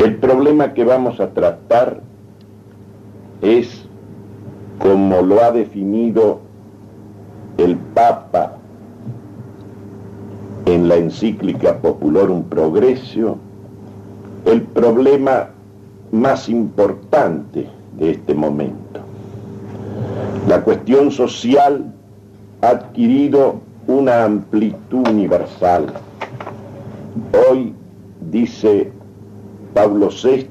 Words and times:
El 0.00 0.16
problema 0.16 0.72
que 0.72 0.82
vamos 0.82 1.20
a 1.20 1.28
tratar 1.28 2.00
es, 3.42 3.84
como 4.78 5.20
lo 5.20 5.44
ha 5.44 5.50
definido 5.50 6.40
el 7.58 7.76
Papa 7.76 8.56
en 10.64 10.88
la 10.88 10.96
encíclica 10.96 11.76
Popularum 11.76 12.44
Progressio, 12.44 13.36
el 14.46 14.62
problema 14.62 15.50
más 16.12 16.48
importante 16.48 17.68
de 17.98 18.12
este 18.12 18.34
momento. 18.34 19.00
La 20.48 20.62
cuestión 20.62 21.10
social 21.10 21.92
ha 22.62 22.68
adquirido 22.68 23.56
una 23.86 24.24
amplitud 24.24 25.06
universal. 25.08 25.92
Hoy, 27.50 27.74
dice 28.30 28.92
Pablo 29.74 30.08
VI, 30.08 30.46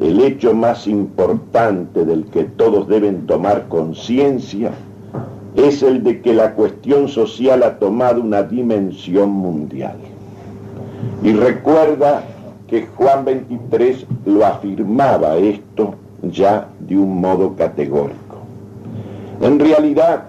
el 0.00 0.20
hecho 0.20 0.54
más 0.54 0.86
importante 0.86 2.04
del 2.04 2.24
que 2.26 2.44
todos 2.44 2.86
deben 2.88 3.26
tomar 3.26 3.68
conciencia 3.68 4.72
es 5.56 5.82
el 5.82 6.04
de 6.04 6.20
que 6.20 6.34
la 6.34 6.54
cuestión 6.54 7.08
social 7.08 7.62
ha 7.62 7.78
tomado 7.78 8.20
una 8.20 8.42
dimensión 8.42 9.30
mundial. 9.30 9.96
Y 11.22 11.32
recuerda 11.32 12.22
que 12.68 12.86
Juan 12.86 13.24
23 13.24 14.06
lo 14.26 14.46
afirmaba 14.46 15.36
esto 15.36 15.94
ya 16.22 16.68
de 16.80 16.96
un 16.96 17.20
modo 17.20 17.56
categórico. 17.56 18.36
En 19.40 19.58
realidad, 19.58 20.24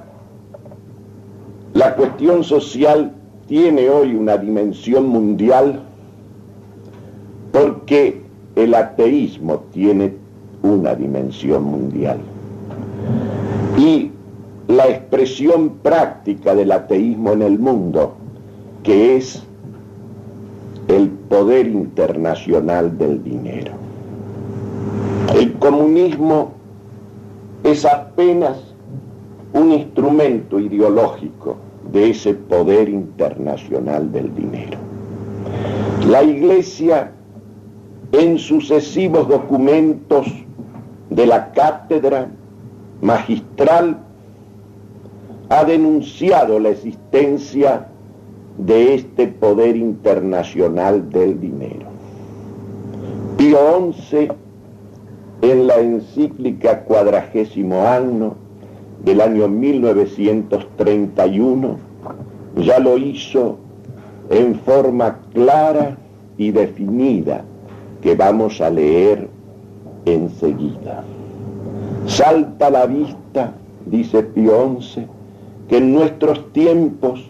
la 1.73 1.95
cuestión 1.95 2.43
social 2.43 3.11
tiene 3.47 3.89
hoy 3.89 4.15
una 4.15 4.37
dimensión 4.37 5.07
mundial 5.07 5.81
porque 7.51 8.21
el 8.55 8.73
ateísmo 8.73 9.63
tiene 9.71 10.13
una 10.63 10.95
dimensión 10.95 11.63
mundial. 11.63 12.17
Y 13.77 14.11
la 14.67 14.87
expresión 14.87 15.69
práctica 15.81 16.53
del 16.53 16.71
ateísmo 16.71 17.31
en 17.31 17.41
el 17.41 17.57
mundo, 17.57 18.15
que 18.83 19.17
es 19.17 19.43
el 20.87 21.09
poder 21.09 21.67
internacional 21.67 22.97
del 22.97 23.23
dinero. 23.23 23.71
El 25.35 25.53
comunismo 25.53 26.51
es 27.63 27.85
apenas 27.85 28.57
un 29.53 29.71
instrumento 29.71 30.59
ideológico 30.59 31.57
de 31.91 32.11
ese 32.11 32.33
poder 32.33 32.89
internacional 32.89 34.11
del 34.11 34.33
dinero. 34.35 34.77
La 36.07 36.23
Iglesia 36.23 37.11
en 38.11 38.39
sucesivos 38.39 39.27
documentos 39.27 40.27
de 41.09 41.25
la 41.25 41.51
cátedra 41.51 42.29
magistral 43.01 43.97
ha 45.49 45.63
denunciado 45.63 46.59
la 46.59 46.69
existencia 46.69 47.87
de 48.57 48.93
este 48.95 49.27
poder 49.27 49.75
internacional 49.75 51.09
del 51.09 51.39
dinero. 51.39 51.87
Pío 53.37 53.93
XI, 53.93 54.29
en 55.41 55.67
la 55.67 55.79
encíclica 55.79 56.83
cuadragésimo 56.83 57.87
año 57.87 58.35
del 59.03 59.21
año 59.21 59.47
1931, 59.47 61.77
ya 62.57 62.79
lo 62.79 62.97
hizo 62.97 63.57
en 64.29 64.55
forma 64.55 65.19
clara 65.33 65.97
y 66.37 66.51
definida 66.51 67.45
que 68.01 68.15
vamos 68.15 68.61
a 68.61 68.69
leer 68.69 69.27
enseguida. 70.05 71.03
Salta 72.05 72.67
a 72.67 72.71
la 72.71 72.85
vista, 72.85 73.53
dice 73.85 74.23
Pío 74.23 74.77
XI, 74.79 75.05
que 75.67 75.77
en 75.77 75.93
nuestros 75.93 76.51
tiempos 76.53 77.29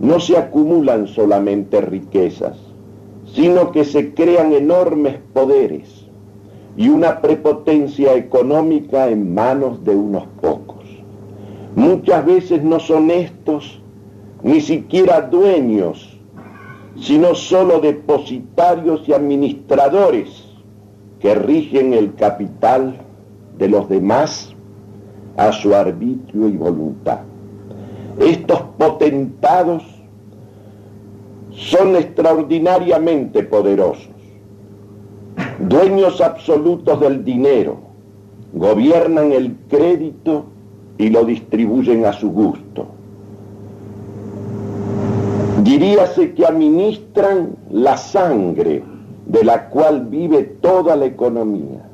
no 0.00 0.18
se 0.18 0.36
acumulan 0.36 1.06
solamente 1.06 1.80
riquezas, 1.80 2.56
sino 3.26 3.70
que 3.70 3.84
se 3.84 4.14
crean 4.14 4.52
enormes 4.52 5.18
poderes 5.32 6.06
y 6.76 6.88
una 6.88 7.20
prepotencia 7.20 8.14
económica 8.14 9.08
en 9.08 9.34
manos 9.34 9.84
de 9.84 9.94
unos 9.94 10.24
pocos. 10.40 10.84
Muchas 11.76 12.24
veces 12.24 12.62
no 12.62 12.80
son 12.80 13.10
estos 13.10 13.80
ni 14.42 14.60
siquiera 14.60 15.20
dueños, 15.20 16.09
sino 16.98 17.34
solo 17.34 17.80
depositarios 17.80 19.08
y 19.08 19.12
administradores 19.12 20.44
que 21.20 21.34
rigen 21.34 21.94
el 21.94 22.14
capital 22.14 22.96
de 23.58 23.68
los 23.68 23.88
demás 23.88 24.54
a 25.36 25.52
su 25.52 25.74
arbitrio 25.74 26.48
y 26.48 26.56
voluntad. 26.56 27.20
Estos 28.18 28.60
potentados 28.78 29.82
son 31.52 31.96
extraordinariamente 31.96 33.42
poderosos, 33.42 34.10
dueños 35.58 36.20
absolutos 36.20 37.00
del 37.00 37.24
dinero, 37.24 37.78
gobiernan 38.52 39.32
el 39.32 39.56
crédito 39.68 40.46
y 40.98 41.08
lo 41.08 41.24
distribuyen 41.24 42.04
a 42.06 42.12
su 42.12 42.30
gusto. 42.30 42.86
Diríase 45.62 46.32
que 46.32 46.46
administran 46.46 47.56
la 47.70 47.98
sangre 47.98 48.82
de 49.26 49.44
la 49.44 49.68
cual 49.68 50.06
vive 50.06 50.42
toda 50.42 50.96
la 50.96 51.04
economía 51.04 51.84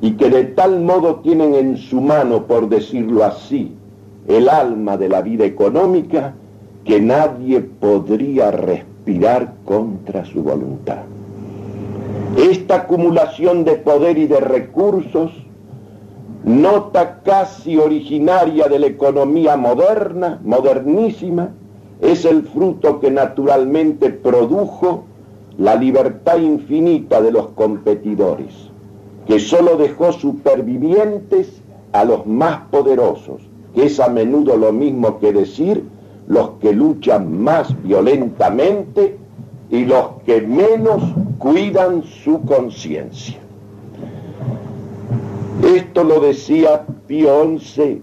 y 0.00 0.12
que 0.12 0.30
de 0.30 0.44
tal 0.44 0.80
modo 0.80 1.16
tienen 1.16 1.54
en 1.54 1.76
su 1.76 2.00
mano, 2.00 2.46
por 2.46 2.70
decirlo 2.70 3.22
así, 3.24 3.74
el 4.26 4.48
alma 4.48 4.96
de 4.96 5.10
la 5.10 5.20
vida 5.20 5.44
económica 5.44 6.34
que 6.84 6.98
nadie 7.00 7.60
podría 7.60 8.50
respirar 8.52 9.52
contra 9.66 10.24
su 10.24 10.42
voluntad. 10.42 11.02
Esta 12.38 12.76
acumulación 12.76 13.64
de 13.64 13.74
poder 13.74 14.16
y 14.16 14.28
de 14.28 14.40
recursos, 14.40 15.30
nota 16.44 17.20
casi 17.22 17.76
originaria 17.76 18.66
de 18.66 18.78
la 18.78 18.86
economía 18.86 19.58
moderna, 19.58 20.40
modernísima, 20.42 21.50
es 22.00 22.24
el 22.24 22.44
fruto 22.44 23.00
que 23.00 23.10
naturalmente 23.10 24.10
produjo 24.10 25.04
la 25.58 25.74
libertad 25.76 26.38
infinita 26.38 27.20
de 27.20 27.32
los 27.32 27.48
competidores, 27.48 28.54
que 29.26 29.38
sólo 29.38 29.76
dejó 29.76 30.12
supervivientes 30.12 31.60
a 31.92 32.04
los 32.04 32.26
más 32.26 32.62
poderosos, 32.70 33.42
que 33.74 33.84
es 33.84 34.00
a 34.00 34.08
menudo 34.08 34.56
lo 34.56 34.72
mismo 34.72 35.18
que 35.18 35.32
decir 35.32 35.84
los 36.26 36.52
que 36.60 36.72
luchan 36.72 37.42
más 37.42 37.74
violentamente 37.82 39.18
y 39.70 39.84
los 39.84 40.22
que 40.24 40.40
menos 40.40 41.02
cuidan 41.38 42.02
su 42.04 42.40
conciencia. 42.42 43.36
Esto 45.62 46.04
lo 46.04 46.20
decía 46.20 46.86
Pío 47.06 47.58
XI 47.58 48.00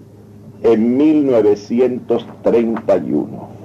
en 0.62 0.96
1931. 0.96 3.57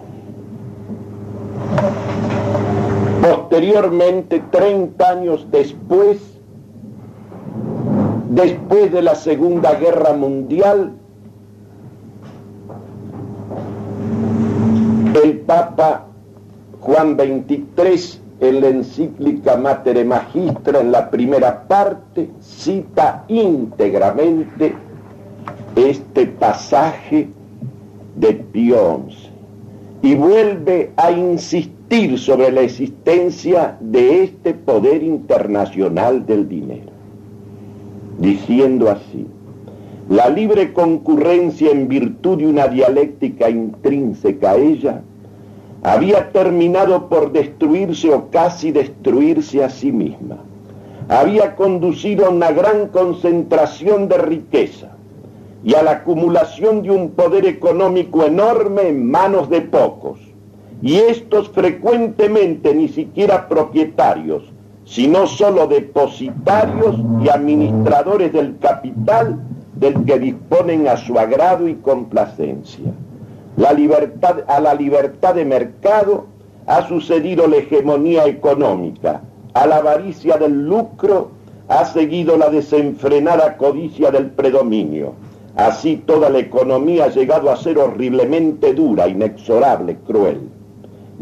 Posteriormente, 3.64 4.44
30 4.52 5.10
años 5.10 5.48
después, 5.50 6.18
después 8.30 8.92
de 8.92 9.02
la 9.02 9.16
Segunda 9.16 9.76
Guerra 9.76 10.12
Mundial, 10.12 10.92
el 15.24 15.38
Papa 15.40 16.08
Juan 16.82 17.16
XXIII 17.16 18.20
en 18.42 18.60
la 18.60 18.68
encíclica 18.68 19.56
Mater 19.56 20.06
Magistra, 20.06 20.82
en 20.82 20.92
la 20.92 21.10
primera 21.10 21.66
parte, 21.66 22.32
cita 22.42 23.24
íntegramente 23.30 24.76
este 25.78 26.28
pasaje 26.28 27.30
de 28.18 28.34
Pío 28.34 29.00
XI 29.08 29.30
y 30.02 30.16
vuelve 30.16 30.92
a 30.98 31.12
insistir 31.12 31.83
sobre 31.94 32.52
la 32.52 32.62
existencia 32.62 33.78
de 33.80 34.24
este 34.24 34.56
poder 34.56 35.04
internacional 35.04 36.26
del 36.26 36.50
dinero, 36.50 36.92
diciendo 38.18 38.90
así, 38.90 39.28
la 40.10 40.28
libre 40.28 40.74
concurrencia 40.74 41.70
en 41.70 41.88
virtud 41.88 42.40
de 42.40 42.48
una 42.48 42.68
dialéctica 42.68 43.48
intrínseca 43.48 44.54
a 44.54 44.56
ella 44.56 45.04
había 45.84 46.32
terminado 46.32 47.10
por 47.10 47.32
destruirse 47.32 48.10
o 48.12 48.32
casi 48.32 48.72
destruirse 48.72 49.64
a 49.64 49.70
sí 49.70 49.92
misma. 49.92 50.40
Había 51.10 51.56
conducido 51.56 52.26
a 52.26 52.32
una 52.32 52.52
gran 52.52 52.88
concentración 52.88 54.08
de 54.08 54.18
riqueza 54.18 54.98
y 55.64 55.76
a 55.76 55.84
la 55.84 55.92
acumulación 55.92 56.82
de 56.82 56.90
un 56.90 57.12
poder 57.12 57.46
económico 57.46 58.26
enorme 58.26 58.88
en 58.88 59.12
manos 59.12 59.48
de 59.48 59.62
pocos, 59.62 60.33
y 60.84 60.98
estos 60.98 61.48
frecuentemente 61.48 62.76
ni 62.76 62.90
siquiera 62.90 63.48
propietarios, 63.48 64.44
sino 64.84 65.28
solo 65.28 65.66
depositarios 65.66 66.98
y 67.24 67.30
administradores 67.30 68.34
del 68.34 68.58
capital 68.60 69.40
del 69.76 70.04
que 70.04 70.20
disponen 70.20 70.90
a 70.90 70.98
su 70.98 71.18
agrado 71.18 71.70
y 71.70 71.76
complacencia. 71.76 72.92
La 73.56 73.72
libertad, 73.72 74.40
a 74.46 74.60
la 74.60 74.74
libertad 74.74 75.36
de 75.36 75.46
mercado 75.46 76.26
ha 76.68 76.86
sucedido 76.86 77.48
la 77.48 77.58
hegemonía 77.58 78.26
económica, 78.26 79.22
a 79.54 79.66
la 79.66 79.78
avaricia 79.78 80.36
del 80.36 80.66
lucro 80.66 81.32
ha 81.70 81.86
seguido 81.86 82.36
la 82.36 82.50
desenfrenada 82.50 83.56
codicia 83.56 84.12
del 84.12 84.32
predominio. 84.32 85.14
Así 85.56 85.96
toda 85.96 86.30
la 86.30 86.40
economía 86.40 87.06
ha 87.06 87.10
llegado 87.10 87.50
a 87.50 87.56
ser 87.56 87.78
horriblemente 87.78 88.74
dura, 88.74 89.08
inexorable, 89.08 89.98
cruel, 90.06 90.50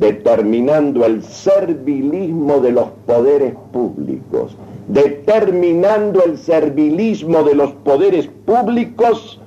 determinando 0.01 1.06
el 1.06 1.21
servilismo 1.21 2.59
de 2.59 2.71
los 2.71 2.88
poderes 3.06 3.53
públicos, 3.71 4.57
determinando 4.88 6.24
el 6.25 6.39
servilismo 6.39 7.44
de 7.44 7.53
los 7.53 7.71
poderes 7.74 8.27
públicos 8.48 9.39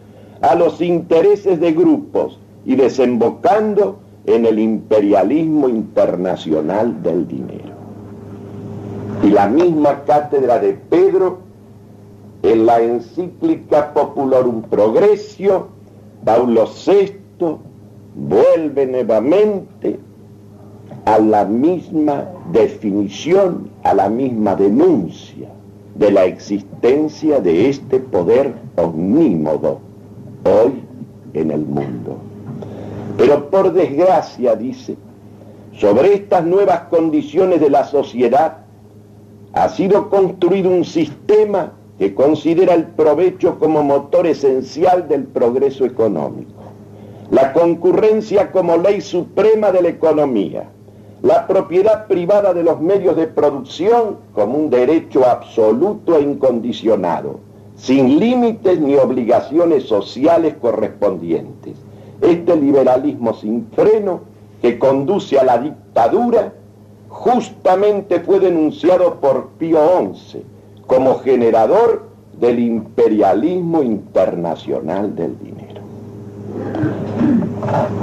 a 0.42 0.54
los 0.54 0.80
intereses 0.80 1.58
de 1.58 1.72
grupos 1.72 2.38
y 2.64 2.76
desembocando 2.76 3.98
en 4.26 4.46
el 4.46 4.60
imperialismo 4.60 5.68
internacional 5.68 7.02
del 7.02 7.26
dinero. 7.26 7.74
Y 9.24 9.30
la 9.30 9.48
misma 9.48 10.04
cátedra 10.04 10.60
de 10.60 10.74
Pedro, 10.74 11.38
en 12.44 12.64
la 12.64 12.80
encíclica 12.80 13.92
Popularum 13.92 14.62
Progressio, 14.62 15.66
Paulo 16.24 16.66
VI 16.86 17.56
vuelve 18.14 18.86
nuevamente 18.86 19.98
a 21.04 21.18
la 21.18 21.44
misma 21.44 22.28
definición, 22.52 23.70
a 23.82 23.94
la 23.94 24.08
misma 24.08 24.54
denuncia 24.56 25.48
de 25.94 26.10
la 26.10 26.24
existencia 26.24 27.40
de 27.40 27.68
este 27.68 28.00
poder 28.00 28.54
omnímodo 28.76 29.80
hoy 30.44 30.82
en 31.34 31.50
el 31.50 31.60
mundo. 31.60 32.16
Pero 33.16 33.50
por 33.50 33.72
desgracia, 33.72 34.56
dice, 34.56 34.96
sobre 35.78 36.14
estas 36.14 36.44
nuevas 36.44 36.80
condiciones 36.90 37.60
de 37.60 37.70
la 37.70 37.84
sociedad 37.84 38.58
ha 39.52 39.68
sido 39.68 40.08
construido 40.08 40.70
un 40.70 40.84
sistema 40.84 41.72
que 41.98 42.14
considera 42.14 42.74
el 42.74 42.86
provecho 42.86 43.58
como 43.58 43.84
motor 43.84 44.26
esencial 44.26 45.06
del 45.06 45.24
progreso 45.24 45.84
económico, 45.84 46.62
la 47.30 47.52
concurrencia 47.52 48.50
como 48.50 48.76
ley 48.76 49.00
suprema 49.00 49.70
de 49.70 49.82
la 49.82 49.88
economía, 49.90 50.70
la 51.24 51.46
propiedad 51.46 52.06
privada 52.06 52.52
de 52.52 52.62
los 52.62 52.82
medios 52.82 53.16
de 53.16 53.26
producción 53.26 54.18
como 54.34 54.58
un 54.58 54.68
derecho 54.68 55.26
absoluto 55.26 56.18
e 56.18 56.20
incondicionado, 56.20 57.40
sin 57.76 58.20
límites 58.20 58.78
ni 58.78 58.94
obligaciones 58.96 59.84
sociales 59.84 60.54
correspondientes. 60.60 61.78
Este 62.20 62.54
liberalismo 62.54 63.32
sin 63.32 63.66
freno 63.74 64.20
que 64.60 64.78
conduce 64.78 65.38
a 65.38 65.44
la 65.44 65.56
dictadura 65.56 66.52
justamente 67.08 68.20
fue 68.20 68.38
denunciado 68.38 69.14
por 69.14 69.48
Pío 69.58 69.78
XI 70.14 70.42
como 70.86 71.20
generador 71.20 72.02
del 72.38 72.58
imperialismo 72.58 73.82
internacional 73.82 75.16
del 75.16 75.38
dinero. 75.38 75.80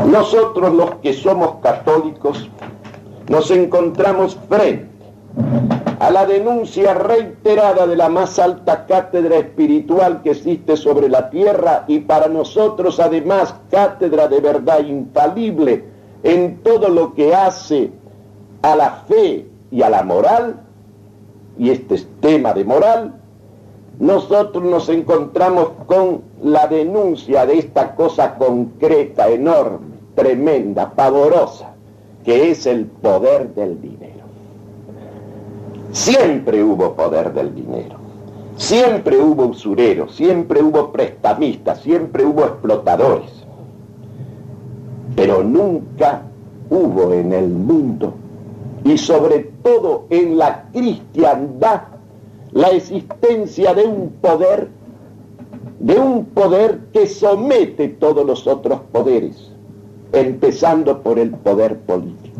Nosotros 0.07 0.73
los 0.73 0.95
que 0.95 1.13
somos 1.13 1.57
católicos 1.61 2.49
nos 3.31 3.49
encontramos 3.49 4.37
frente 4.49 4.89
a 5.99 6.11
la 6.11 6.25
denuncia 6.25 6.93
reiterada 6.93 7.87
de 7.87 7.95
la 7.95 8.09
más 8.09 8.37
alta 8.37 8.85
cátedra 8.85 9.37
espiritual 9.37 10.21
que 10.21 10.31
existe 10.31 10.75
sobre 10.75 11.07
la 11.07 11.29
tierra 11.29 11.85
y 11.87 11.99
para 11.99 12.27
nosotros 12.27 12.99
además 12.99 13.55
cátedra 13.69 14.27
de 14.27 14.41
verdad 14.41 14.83
infalible 14.83 15.85
en 16.23 16.57
todo 16.61 16.89
lo 16.89 17.13
que 17.13 17.33
hace 17.33 17.91
a 18.63 18.75
la 18.75 18.91
fe 19.07 19.45
y 19.71 19.81
a 19.81 19.89
la 19.89 20.03
moral, 20.03 20.59
y 21.57 21.69
este 21.69 21.95
es 21.95 22.07
tema 22.19 22.53
de 22.53 22.65
moral, 22.65 23.13
nosotros 23.97 24.61
nos 24.61 24.89
encontramos 24.89 25.69
con 25.85 26.21
la 26.43 26.67
denuncia 26.67 27.45
de 27.45 27.59
esta 27.59 27.95
cosa 27.95 28.35
concreta, 28.35 29.29
enorme, 29.29 29.95
tremenda, 30.15 30.91
pavorosa, 30.91 31.70
que 32.23 32.51
es 32.51 32.65
el 32.65 32.85
poder 32.85 33.53
del 33.55 33.81
dinero. 33.81 34.21
Siempre 35.91 36.63
hubo 36.63 36.93
poder 36.93 37.33
del 37.33 37.53
dinero, 37.53 37.97
siempre 38.55 39.17
hubo 39.17 39.47
usureros, 39.47 40.15
siempre 40.15 40.63
hubo 40.63 40.91
prestamistas, 40.91 41.81
siempre 41.81 42.25
hubo 42.25 42.43
explotadores, 42.43 43.31
pero 45.15 45.43
nunca 45.43 46.23
hubo 46.69 47.11
en 47.11 47.33
el 47.33 47.49
mundo 47.49 48.13
y 48.85 48.97
sobre 48.97 49.51
todo 49.63 50.05
en 50.09 50.37
la 50.37 50.69
cristiandad 50.71 51.81
la 52.51 52.69
existencia 52.69 53.73
de 53.73 53.85
un 53.85 54.09
poder, 54.21 54.69
de 55.79 55.99
un 55.99 56.25
poder 56.25 56.79
que 56.93 57.07
somete 57.07 57.89
todos 57.89 58.25
los 58.25 58.47
otros 58.47 58.79
poderes, 58.91 59.51
empezando 60.13 61.01
por 61.01 61.19
el 61.19 61.31
poder 61.31 61.77
político. 61.79 62.39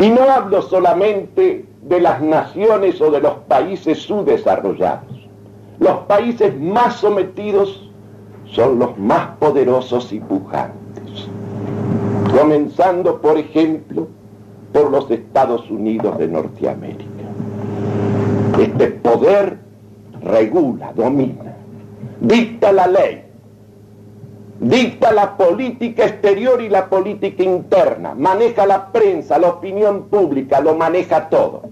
Y 0.00 0.08
no 0.10 0.22
hablo 0.22 0.62
solamente 0.62 1.66
de 1.82 2.00
las 2.00 2.22
naciones 2.22 3.00
o 3.00 3.10
de 3.10 3.20
los 3.20 3.34
países 3.48 3.98
subdesarrollados. 3.98 5.28
Los 5.78 5.98
países 6.00 6.58
más 6.58 6.96
sometidos 6.96 7.90
son 8.46 8.78
los 8.78 8.98
más 8.98 9.36
poderosos 9.38 10.12
y 10.12 10.20
pujantes 10.20 10.80
comenzando 12.30 13.20
por 13.20 13.38
ejemplo 13.38 14.08
por 14.72 14.90
los 14.90 15.10
Estados 15.10 15.68
Unidos 15.70 16.16
de 16.18 16.28
Norteamérica. 16.28 17.04
Este 18.58 18.86
poder 18.88 19.58
regula, 20.22 20.92
domina, 20.94 21.56
dicta 22.20 22.72
la 22.72 22.86
ley, 22.86 23.24
dicta 24.60 25.10
la 25.12 25.36
política 25.38 26.04
exterior 26.04 26.60
y 26.60 26.68
la 26.68 26.88
política 26.88 27.42
interna, 27.42 28.14
maneja 28.14 28.66
la 28.66 28.92
prensa, 28.92 29.38
la 29.38 29.48
opinión 29.48 30.08
pública, 30.08 30.60
lo 30.60 30.74
maneja 30.74 31.28
todo. 31.28 31.62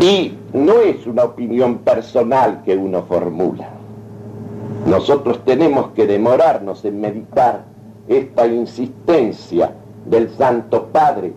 Y 0.00 0.34
no 0.52 0.80
es 0.80 1.06
una 1.06 1.24
opinión 1.24 1.78
personal 1.78 2.62
que 2.64 2.76
uno 2.76 3.02
formula, 3.02 3.68
nosotros 4.86 5.44
tenemos 5.44 5.88
que 5.90 6.06
demorarnos 6.06 6.84
en 6.84 7.00
meditar 7.00 7.64
esta 8.06 8.46
insistencia 8.46 9.72
del 10.04 10.30
Santo 10.30 10.86
Padre 10.92 11.32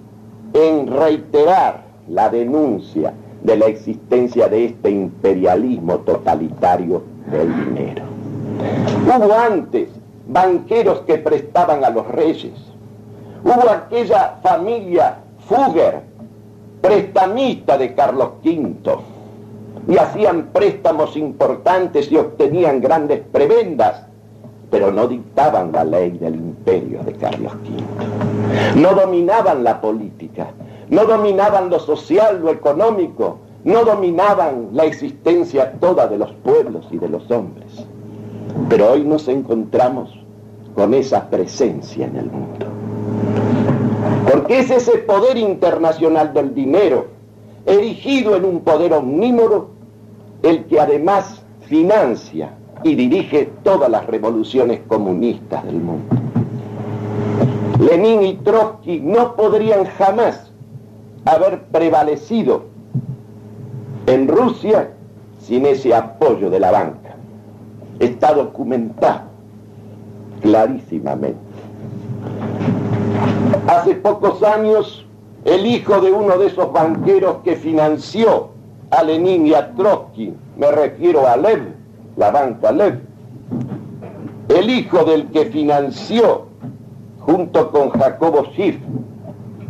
en 0.53 0.87
reiterar 0.87 1.83
la 2.07 2.29
denuncia 2.29 3.13
de 3.41 3.57
la 3.57 3.65
existencia 3.65 4.47
de 4.47 4.65
este 4.65 4.91
imperialismo 4.91 5.99
totalitario 5.99 7.01
del 7.31 7.65
dinero. 7.65 8.03
Hubo 9.05 9.33
antes 9.33 9.89
banqueros 10.27 11.01
que 11.01 11.17
prestaban 11.17 11.83
a 11.83 11.89
los 11.89 12.07
reyes. 12.07 12.53
Hubo 13.43 13.69
aquella 13.69 14.37
familia 14.43 15.17
Fugger, 15.47 16.01
prestamista 16.81 17.77
de 17.77 17.93
Carlos 17.95 18.29
V 18.43 18.97
y 19.87 19.97
hacían 19.97 20.49
préstamos 20.53 21.17
importantes 21.17 22.11
y 22.11 22.17
obtenían 22.17 22.79
grandes 22.81 23.21
prebendas, 23.31 24.03
pero 24.69 24.91
no 24.91 25.07
dictaban 25.07 25.71
la 25.71 25.83
ley 25.83 26.11
del 26.11 26.35
imperio 26.35 27.03
de 27.03 27.13
Carlos 27.13 27.53
V. 27.53 28.79
No 28.79 28.93
dominaban 28.93 29.63
la 29.63 29.81
política, 29.81 30.47
no 30.89 31.05
dominaban 31.05 31.69
lo 31.69 31.79
social, 31.79 32.39
lo 32.41 32.51
económico, 32.51 33.39
no 33.69 33.85
dominaban 33.85 34.69
la 34.73 34.85
existencia 34.85 35.73
toda 35.73 36.07
de 36.07 36.17
los 36.17 36.31
pueblos 36.43 36.87
y 36.91 36.97
de 36.97 37.07
los 37.07 37.29
hombres. 37.29 37.85
Pero 38.67 38.91
hoy 38.91 39.03
nos 39.03 39.27
encontramos 39.27 40.09
con 40.73 40.93
esa 40.95 41.29
presencia 41.29 42.07
en 42.07 42.15
el 42.15 42.25
mundo. 42.25 42.65
Porque 44.31 44.59
es 44.59 44.71
ese 44.71 44.97
poder 44.99 45.37
internacional 45.37 46.33
del 46.33 46.55
dinero, 46.55 47.07
erigido 47.65 48.35
en 48.35 48.45
un 48.45 48.61
poder 48.61 48.93
omnímodo, 48.93 49.69
el 50.41 50.65
que 50.65 50.79
además 50.79 51.43
financia 51.67 52.55
y 52.83 52.95
dirige 52.95 53.51
todas 53.63 53.89
las 53.89 54.07
revoluciones 54.07 54.79
comunistas 54.87 55.63
del 55.65 55.75
mundo. 55.75 56.15
Lenin 57.79 58.23
y 58.23 58.33
Trotsky 58.37 58.99
no 58.99 59.35
podrían 59.35 59.85
jamás 59.85 60.51
haber 61.25 61.65
prevalecido 61.65 62.68
en 64.09 64.27
Rusia 64.27 64.89
sin 65.39 65.65
ese 65.65 65.93
apoyo 65.93 66.49
de 66.49 66.59
la 66.59 66.71
banca. 66.71 67.15
Está 67.99 68.33
documentado 68.33 69.21
clarísimamente. 70.41 71.37
Hace 73.67 73.95
pocos 73.95 74.41
años, 74.41 75.05
el 75.45 75.65
hijo 75.65 76.01
de 76.01 76.11
uno 76.11 76.37
de 76.37 76.47
esos 76.47 76.71
banqueros 76.73 77.37
que 77.43 77.55
financió 77.55 78.49
a 78.89 79.03
Lenin 79.03 79.45
y 79.45 79.53
a 79.53 79.73
Trotsky, 79.75 80.33
me 80.57 80.71
refiero 80.71 81.27
a 81.27 81.37
Lev, 81.37 81.73
la 82.17 82.31
banca 82.31 82.71
Lev, 82.71 82.99
el 84.49 84.69
hijo 84.69 85.03
del 85.03 85.27
que 85.27 85.45
financió 85.45 86.47
junto 87.19 87.69
con 87.69 87.91
Jacobo 87.91 88.45
Schiff 88.53 88.77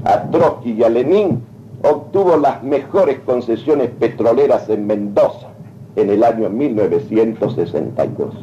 a 0.05 0.21
Trotsky 0.29 0.71
y 0.71 0.83
a 0.83 0.89
Lenin, 0.89 1.43
obtuvo 1.83 2.37
las 2.37 2.63
mejores 2.63 3.19
concesiones 3.19 3.89
petroleras 3.91 4.69
en 4.69 4.87
Mendoza 4.87 5.47
en 5.95 6.09
el 6.09 6.23
año 6.23 6.49
1962. 6.49 8.35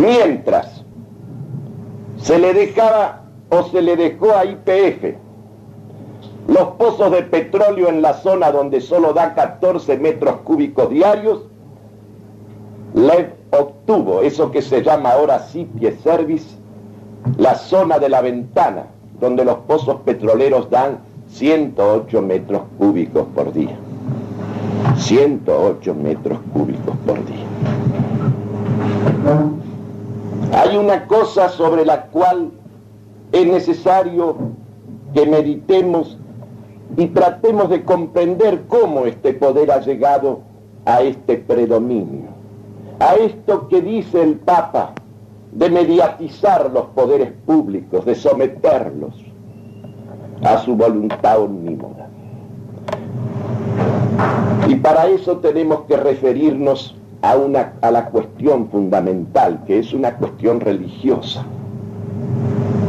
Mientras 0.00 0.84
se 2.18 2.38
le 2.38 2.52
dejaba 2.54 3.22
o 3.50 3.62
se 3.64 3.82
le 3.82 3.96
dejó 3.96 4.32
a 4.32 4.44
IPF 4.44 5.16
los 6.48 6.68
pozos 6.72 7.10
de 7.10 7.22
petróleo 7.22 7.88
en 7.88 8.02
la 8.02 8.14
zona 8.14 8.50
donde 8.50 8.80
solo 8.80 9.12
da 9.14 9.34
14 9.34 9.96
metros 9.98 10.36
cúbicos 10.44 10.90
diarios, 10.90 11.40
le 12.94 13.30
obtuvo 13.50 14.20
eso 14.20 14.50
que 14.50 14.60
se 14.60 14.82
llama 14.82 15.12
ahora 15.12 15.38
Cipie 15.38 15.96
Service, 16.02 16.56
la 17.38 17.54
zona 17.54 17.98
de 17.98 18.08
la 18.10 18.20
ventana, 18.20 18.86
donde 19.20 19.44
los 19.44 19.58
pozos 19.60 20.02
petroleros 20.02 20.68
dan 20.68 20.98
108 21.34 22.22
metros 22.22 22.62
cúbicos 22.78 23.26
por 23.34 23.52
día. 23.52 23.76
108 24.96 25.92
metros 25.92 26.38
cúbicos 26.52 26.96
por 27.04 27.16
día. 27.26 27.44
Hay 30.52 30.76
una 30.76 31.08
cosa 31.08 31.48
sobre 31.48 31.84
la 31.84 32.02
cual 32.06 32.52
es 33.32 33.46
necesario 33.48 34.36
que 35.12 35.26
meditemos 35.26 36.16
y 36.96 37.06
tratemos 37.06 37.68
de 37.68 37.82
comprender 37.82 38.62
cómo 38.68 39.04
este 39.06 39.34
poder 39.34 39.72
ha 39.72 39.80
llegado 39.80 40.42
a 40.84 41.02
este 41.02 41.38
predominio, 41.38 42.28
a 43.00 43.14
esto 43.14 43.66
que 43.66 43.80
dice 43.80 44.22
el 44.22 44.36
Papa 44.36 44.92
de 45.50 45.68
mediatizar 45.68 46.70
los 46.70 46.84
poderes 46.94 47.32
públicos, 47.44 48.04
de 48.04 48.14
someterlos 48.14 49.23
a 50.44 50.58
su 50.58 50.76
voluntad 50.76 51.40
omnímoda. 51.40 52.08
Y 54.68 54.76
para 54.76 55.08
eso 55.08 55.38
tenemos 55.38 55.80
que 55.88 55.96
referirnos 55.96 56.94
a, 57.22 57.36
una, 57.36 57.72
a 57.80 57.90
la 57.90 58.06
cuestión 58.06 58.68
fundamental, 58.68 59.64
que 59.66 59.78
es 59.78 59.92
una 59.92 60.14
cuestión 60.16 60.60
religiosa. 60.60 61.44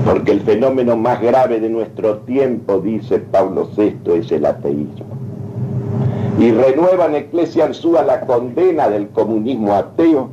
Porque 0.06 0.32
el 0.32 0.42
fenómeno 0.42 0.96
más 0.96 1.22
grave 1.22 1.60
de 1.60 1.70
nuestro 1.70 2.20
tiempo, 2.20 2.80
dice 2.80 3.20
Pablo 3.20 3.70
VI, 3.76 4.14
es 4.14 4.32
el 4.32 4.46
ateísmo. 4.46 5.16
Y 6.40 6.52
renueva 6.52 7.06
en 7.06 7.16
Eclesia 7.16 7.66
Ansúa 7.66 8.04
la 8.04 8.22
condena 8.22 8.90
del 8.90 9.08
comunismo 9.10 9.74
ateo 9.74 10.30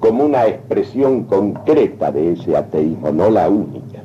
como 0.00 0.24
una 0.24 0.46
expresión 0.46 1.24
concreta 1.24 2.10
de 2.10 2.32
ese 2.32 2.56
ateísmo, 2.56 3.10
no 3.12 3.30
la 3.30 3.48
única, 3.48 4.03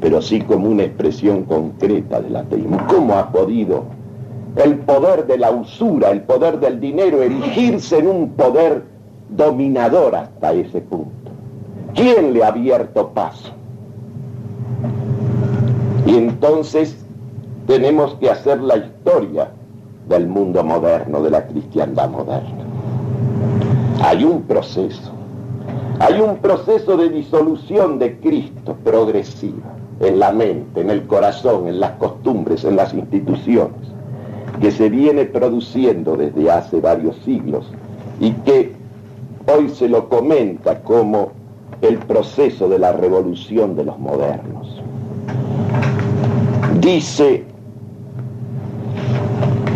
pero 0.00 0.22
sí 0.22 0.40
como 0.40 0.68
una 0.68 0.84
expresión 0.84 1.44
concreta 1.44 2.20
del 2.20 2.36
ateísmo. 2.36 2.78
¿Cómo 2.88 3.14
ha 3.14 3.30
podido 3.30 3.84
el 4.56 4.78
poder 4.80 5.26
de 5.26 5.38
la 5.38 5.50
usura, 5.50 6.10
el 6.10 6.22
poder 6.22 6.58
del 6.58 6.80
dinero, 6.80 7.22
erigirse 7.22 7.98
en 7.98 8.08
un 8.08 8.30
poder 8.30 8.82
dominador 9.28 10.16
hasta 10.16 10.52
ese 10.52 10.80
punto. 10.80 11.12
¿Quién 11.94 12.32
le 12.32 12.42
ha 12.42 12.48
abierto 12.48 13.10
paso? 13.10 13.52
Y 16.06 16.16
entonces 16.16 16.96
tenemos 17.66 18.14
que 18.14 18.30
hacer 18.30 18.60
la 18.60 18.78
historia 18.78 19.50
del 20.08 20.26
mundo 20.26 20.64
moderno, 20.64 21.22
de 21.22 21.30
la 21.30 21.46
cristiandad 21.46 22.08
moderna. 22.08 22.64
Hay 24.02 24.24
un 24.24 24.42
proceso, 24.42 25.12
hay 26.00 26.20
un 26.20 26.38
proceso 26.38 26.96
de 26.96 27.10
disolución 27.10 27.98
de 27.98 28.18
Cristo 28.18 28.76
progresiva 28.82 29.77
en 30.00 30.18
la 30.18 30.32
mente, 30.32 30.80
en 30.80 30.90
el 30.90 31.06
corazón, 31.06 31.68
en 31.68 31.80
las 31.80 31.92
costumbres, 31.92 32.64
en 32.64 32.76
las 32.76 32.94
instituciones 32.94 33.88
que 34.60 34.70
se 34.70 34.88
viene 34.88 35.24
produciendo 35.24 36.16
desde 36.16 36.50
hace 36.50 36.80
varios 36.80 37.16
siglos 37.24 37.70
y 38.20 38.32
que 38.32 38.72
hoy 39.46 39.68
se 39.68 39.88
lo 39.88 40.08
comenta 40.08 40.80
como 40.82 41.32
el 41.80 41.98
proceso 41.98 42.68
de 42.68 42.78
la 42.78 42.92
revolución 42.92 43.76
de 43.76 43.84
los 43.84 43.98
modernos. 43.98 44.82
Dice 46.80 47.44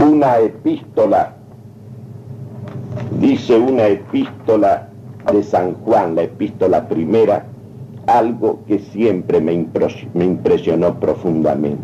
una 0.05 0.39
epístola, 0.39 1.35
dice 3.21 3.57
una 3.57 3.87
epístola 3.87 4.89
de 5.33 5.43
San 5.45 5.75
Juan, 5.85 6.17
la 6.17 6.23
epístola 6.23 6.89
primera, 6.89 7.47
algo 8.19 8.61
que 8.67 8.79
siempre 8.79 9.41
me, 9.41 9.53
impresionó 9.53 11.01
profundamente 11.01 11.83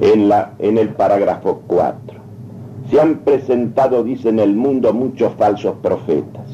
en, 0.00 0.28
la, 0.28 0.52
en 0.58 0.78
el 0.78 0.90
parágrafo 0.90 1.62
4. 1.66 2.18
Se 2.90 3.00
han 3.00 3.18
presentado, 3.18 4.04
dice, 4.04 4.28
en 4.28 4.38
el 4.38 4.54
mundo 4.54 4.92
muchos 4.92 5.34
falsos 5.34 5.76
profetas. 5.82 6.46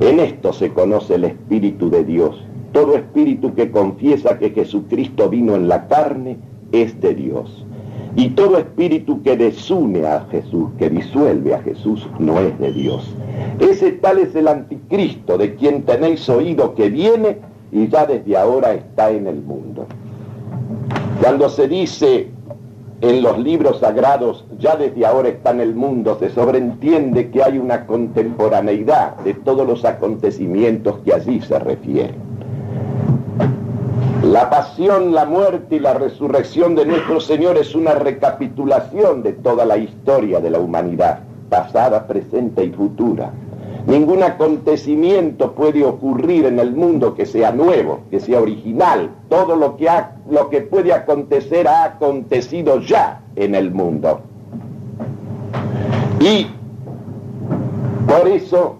En 0.00 0.20
esto 0.20 0.52
se 0.52 0.72
conoce 0.72 1.16
el 1.16 1.24
Espíritu 1.24 1.90
de 1.90 2.04
Dios. 2.04 2.44
Todo 2.72 2.96
espíritu 2.96 3.54
que 3.54 3.70
confiesa 3.70 4.38
que 4.38 4.50
Jesucristo 4.50 5.28
vino 5.28 5.56
en 5.56 5.68
la 5.68 5.88
carne 5.88 6.36
es 6.72 7.00
de 7.00 7.14
Dios. 7.14 7.64
Y 8.14 8.30
todo 8.30 8.58
espíritu 8.58 9.22
que 9.22 9.36
desune 9.36 10.06
a 10.06 10.26
Jesús, 10.30 10.70
que 10.78 10.90
disuelve 10.90 11.54
a 11.54 11.62
Jesús, 11.62 12.08
no 12.18 12.40
es 12.40 12.58
de 12.58 12.72
Dios. 12.72 13.14
Ese 13.58 13.92
tal 13.92 14.18
es 14.18 14.34
el 14.34 14.48
anticristo 14.48 15.38
de 15.38 15.54
quien 15.54 15.82
tenéis 15.82 16.28
oído 16.28 16.74
que 16.74 16.90
viene 16.90 17.38
y 17.72 17.88
ya 17.88 18.06
desde 18.06 18.36
ahora 18.36 18.74
está 18.74 19.10
en 19.10 19.26
el 19.26 19.42
mundo. 19.42 19.86
Cuando 21.20 21.48
se 21.48 21.68
dice 21.68 22.30
en 23.00 23.22
los 23.22 23.38
libros 23.38 23.80
sagrados, 23.80 24.44
ya 24.58 24.76
desde 24.76 25.06
ahora 25.06 25.28
está 25.28 25.50
en 25.50 25.60
el 25.60 25.74
mundo, 25.74 26.16
se 26.18 26.30
sobreentiende 26.30 27.30
que 27.30 27.42
hay 27.42 27.58
una 27.58 27.86
contemporaneidad 27.86 29.16
de 29.18 29.34
todos 29.34 29.66
los 29.66 29.84
acontecimientos 29.84 30.98
que 31.04 31.14
allí 31.14 31.40
se 31.40 31.58
refieren. 31.58 32.28
La 34.22 34.50
pasión, 34.50 35.14
la 35.14 35.24
muerte 35.24 35.76
y 35.76 35.78
la 35.78 35.94
resurrección 35.94 36.74
de 36.74 36.84
nuestro 36.84 37.20
Señor 37.20 37.56
es 37.56 37.74
una 37.74 37.94
recapitulación 37.94 39.22
de 39.22 39.32
toda 39.32 39.64
la 39.64 39.76
historia 39.76 40.40
de 40.40 40.50
la 40.50 40.58
humanidad, 40.58 41.20
pasada, 41.48 42.06
presente 42.06 42.64
y 42.64 42.70
futura. 42.70 43.32
Ningún 43.88 44.22
acontecimiento 44.22 45.52
puede 45.52 45.82
ocurrir 45.82 46.44
en 46.44 46.58
el 46.58 46.72
mundo 46.72 47.14
que 47.14 47.24
sea 47.24 47.52
nuevo, 47.52 48.00
que 48.10 48.20
sea 48.20 48.38
original. 48.38 49.08
Todo 49.30 49.56
lo 49.56 49.78
que, 49.78 49.88
ha, 49.88 50.16
lo 50.28 50.50
que 50.50 50.60
puede 50.60 50.92
acontecer 50.92 51.66
ha 51.66 51.84
acontecido 51.84 52.80
ya 52.80 53.22
en 53.34 53.54
el 53.54 53.70
mundo. 53.70 54.20
Y 56.20 56.48
por 58.06 58.28
eso 58.28 58.76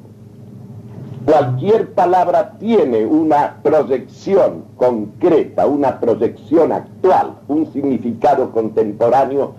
cualquier 1.25 1.95
palabra 1.95 2.59
tiene 2.59 3.07
una 3.07 3.63
proyección 3.63 4.65
concreta, 4.77 5.67
una 5.67 6.01
proyección 6.01 6.71
actual, 6.71 7.33
un 7.49 7.73
significado 7.73 8.51
contemporáneo 8.53 9.55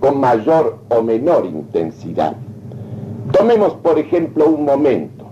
con 0.00 0.20
mayor 0.20 0.80
o 0.90 1.00
menor 1.00 1.46
intensidad. 1.46 2.36
Tomemos, 3.30 3.74
por 3.74 3.98
ejemplo, 3.98 4.46
un 4.48 4.64
momento. 4.64 5.26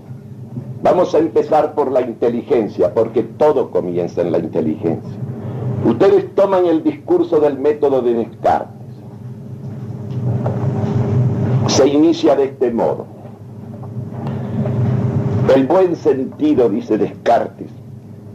Vamos 0.83 1.15
a 1.15 1.19
empezar 1.19 1.75
por 1.75 1.91
la 1.91 2.01
inteligencia, 2.01 2.95
porque 2.95 3.23
todo 3.23 3.71
comienza 3.71 4.23
en 4.23 4.33
la 4.33 4.39
inteligencia. 4.39 5.19
Ustedes 5.85 6.35
toman 6.35 6.67
el 6.67 6.83
discurso 6.83 7.41
del 7.41 7.59
método 7.59 8.01
de 8.03 8.15
Descartes. 8.15 8.81
Se 11.67 11.87
inicia 11.89 12.37
de 12.37 12.45
este 12.45 12.71
modo. 12.71 13.07
El 15.55 15.67
buen 15.67 15.97
sentido, 15.97 16.69
dice 16.69 16.97
Descartes, 16.97 17.71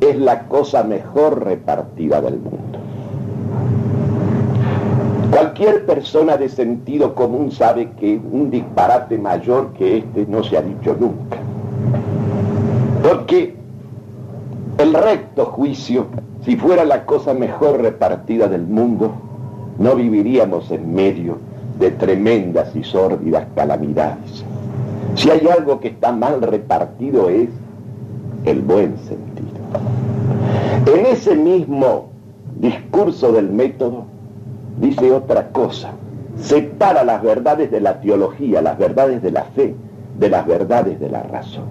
es 0.02 0.18
la 0.18 0.48
cosa 0.48 0.84
mejor 0.84 1.44
repartida 1.44 2.22
del 2.22 2.40
mundo. 2.40 2.80
Cualquier 5.36 5.86
persona 5.86 6.38
de 6.38 6.48
sentido 6.48 7.13
común 7.13 7.51
sabe 7.51 7.92
que 8.00 8.18
un 8.32 8.50
disparate 8.50 9.18
mayor 9.18 9.74
que 9.74 9.98
este 9.98 10.25
no 10.27 10.42
se 10.46 10.58
ha 10.58 10.62
dicho 10.62 10.96
nunca. 10.98 11.39
Porque 13.04 13.54
el 14.77 14.94
recto 14.94 15.48
juicio, 15.48 16.06
si 16.46 16.56
fuera 16.56 16.86
la 16.86 17.06
cosa 17.06 17.34
mejor 17.34 17.82
repartida 17.82 18.48
del 18.48 18.65
mundo, 18.65 19.12
no 19.77 19.94
viviríamos 19.98 20.72
en 20.72 20.96
medio 20.96 21.38
de 21.80 21.92
tremendas 21.92 22.74
y 22.74 22.86
sórdidas 22.86 23.46
calamidades. 23.56 24.46
Si 25.15 25.30
hay 25.30 25.50
algo 25.50 25.82
que 25.82 25.89
está 25.89 26.13
mal 26.13 26.42
repartido 26.42 27.30
es 27.30 27.50
el 28.46 28.62
buen 28.62 28.98
sentido. 29.00 29.60
En 30.96 31.06
ese 31.08 31.36
mismo 31.36 32.06
discurso 32.58 33.34
del 33.34 33.50
método 33.50 34.14
dice 34.77 35.12
otra 35.12 35.50
cosa. 35.50 35.91
Separa 36.38 37.03
las 37.03 37.22
verdades 37.22 37.72
de 37.72 37.79
la 37.82 38.01
teología, 38.01 38.62
las 38.62 38.77
verdades 38.77 39.22
de 39.22 39.32
la 39.32 39.44
fe, 39.44 39.75
de 40.17 40.29
las 40.29 40.46
verdades 40.46 41.00
de 41.00 41.10
la 41.10 41.24
razón. 41.24 41.65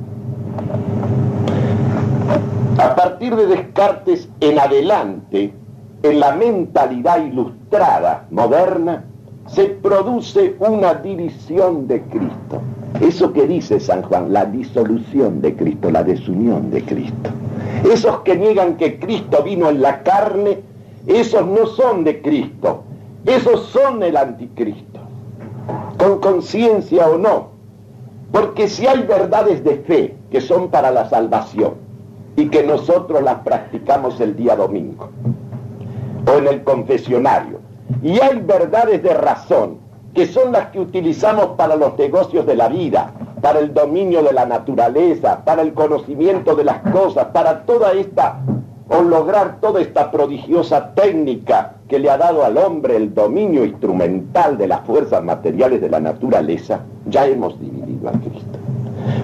A 2.78 2.94
partir 2.94 3.36
de 3.36 3.46
Descartes 3.46 4.28
en 4.40 4.58
adelante, 4.58 5.52
en 6.02 6.20
la 6.20 6.34
mentalidad 6.34 7.24
ilustrada 7.24 8.26
moderna, 8.30 9.04
se 9.46 9.66
produce 9.66 10.56
una 10.58 10.94
división 10.94 11.86
de 11.86 12.02
Cristo. 12.02 12.62
Eso 13.00 13.32
que 13.32 13.46
dice 13.46 13.80
San 13.80 14.02
Juan, 14.02 14.32
la 14.32 14.44
disolución 14.46 15.40
de 15.40 15.54
Cristo, 15.54 15.90
la 15.90 16.02
desunión 16.02 16.70
de 16.70 16.82
Cristo. 16.82 17.30
Esos 17.92 18.20
que 18.20 18.36
niegan 18.36 18.76
que 18.76 18.98
Cristo 18.98 19.42
vino 19.42 19.68
en 19.68 19.82
la 19.82 20.02
carne, 20.02 20.60
esos 21.06 21.46
no 21.46 21.66
son 21.66 22.04
de 22.04 22.22
Cristo, 22.22 22.84
esos 23.26 23.66
son 23.68 24.02
el 24.02 24.16
anticristo, 24.16 25.00
con 25.98 26.20
conciencia 26.20 27.08
o 27.08 27.16
no. 27.16 27.48
Porque 28.32 28.68
si 28.68 28.86
hay 28.86 29.02
verdades 29.02 29.64
de 29.64 29.76
fe 29.76 30.16
que 30.30 30.40
son 30.40 30.68
para 30.68 30.90
la 30.90 31.08
salvación 31.08 31.74
y 32.36 32.48
que 32.48 32.62
nosotros 32.64 33.22
las 33.22 33.36
practicamos 33.36 34.20
el 34.20 34.36
día 34.36 34.56
domingo 34.56 35.10
o 36.26 36.38
en 36.38 36.48
el 36.48 36.64
confesionario, 36.64 37.60
y 38.02 38.20
hay 38.20 38.40
verdades 38.40 39.02
de 39.02 39.14
razón 39.14 39.78
que 40.14 40.26
son 40.26 40.52
las 40.52 40.68
que 40.68 40.80
utilizamos 40.80 41.48
para 41.56 41.76
los 41.76 41.98
negocios 41.98 42.46
de 42.46 42.56
la 42.56 42.68
vida, 42.68 43.12
para 43.40 43.58
el 43.58 43.74
dominio 43.74 44.22
de 44.22 44.32
la 44.32 44.46
naturaleza, 44.46 45.44
para 45.44 45.62
el 45.62 45.74
conocimiento 45.74 46.54
de 46.54 46.64
las 46.64 46.78
cosas, 46.92 47.26
para 47.26 47.64
toda 47.64 47.92
esta, 47.92 48.40
o 48.88 49.02
lograr 49.02 49.60
toda 49.60 49.80
esta 49.80 50.10
prodigiosa 50.10 50.94
técnica 50.94 51.76
que 51.88 51.98
le 51.98 52.10
ha 52.10 52.18
dado 52.18 52.44
al 52.44 52.58
hombre 52.58 52.96
el 52.96 53.14
dominio 53.14 53.64
instrumental 53.64 54.58
de 54.58 54.68
las 54.68 54.80
fuerzas 54.80 55.22
materiales 55.22 55.80
de 55.80 55.88
la 55.88 56.00
naturaleza, 56.00 56.80
ya 57.06 57.26
hemos 57.26 57.58
dividido 57.60 58.08
a 58.08 58.12
Cristo. 58.12 58.58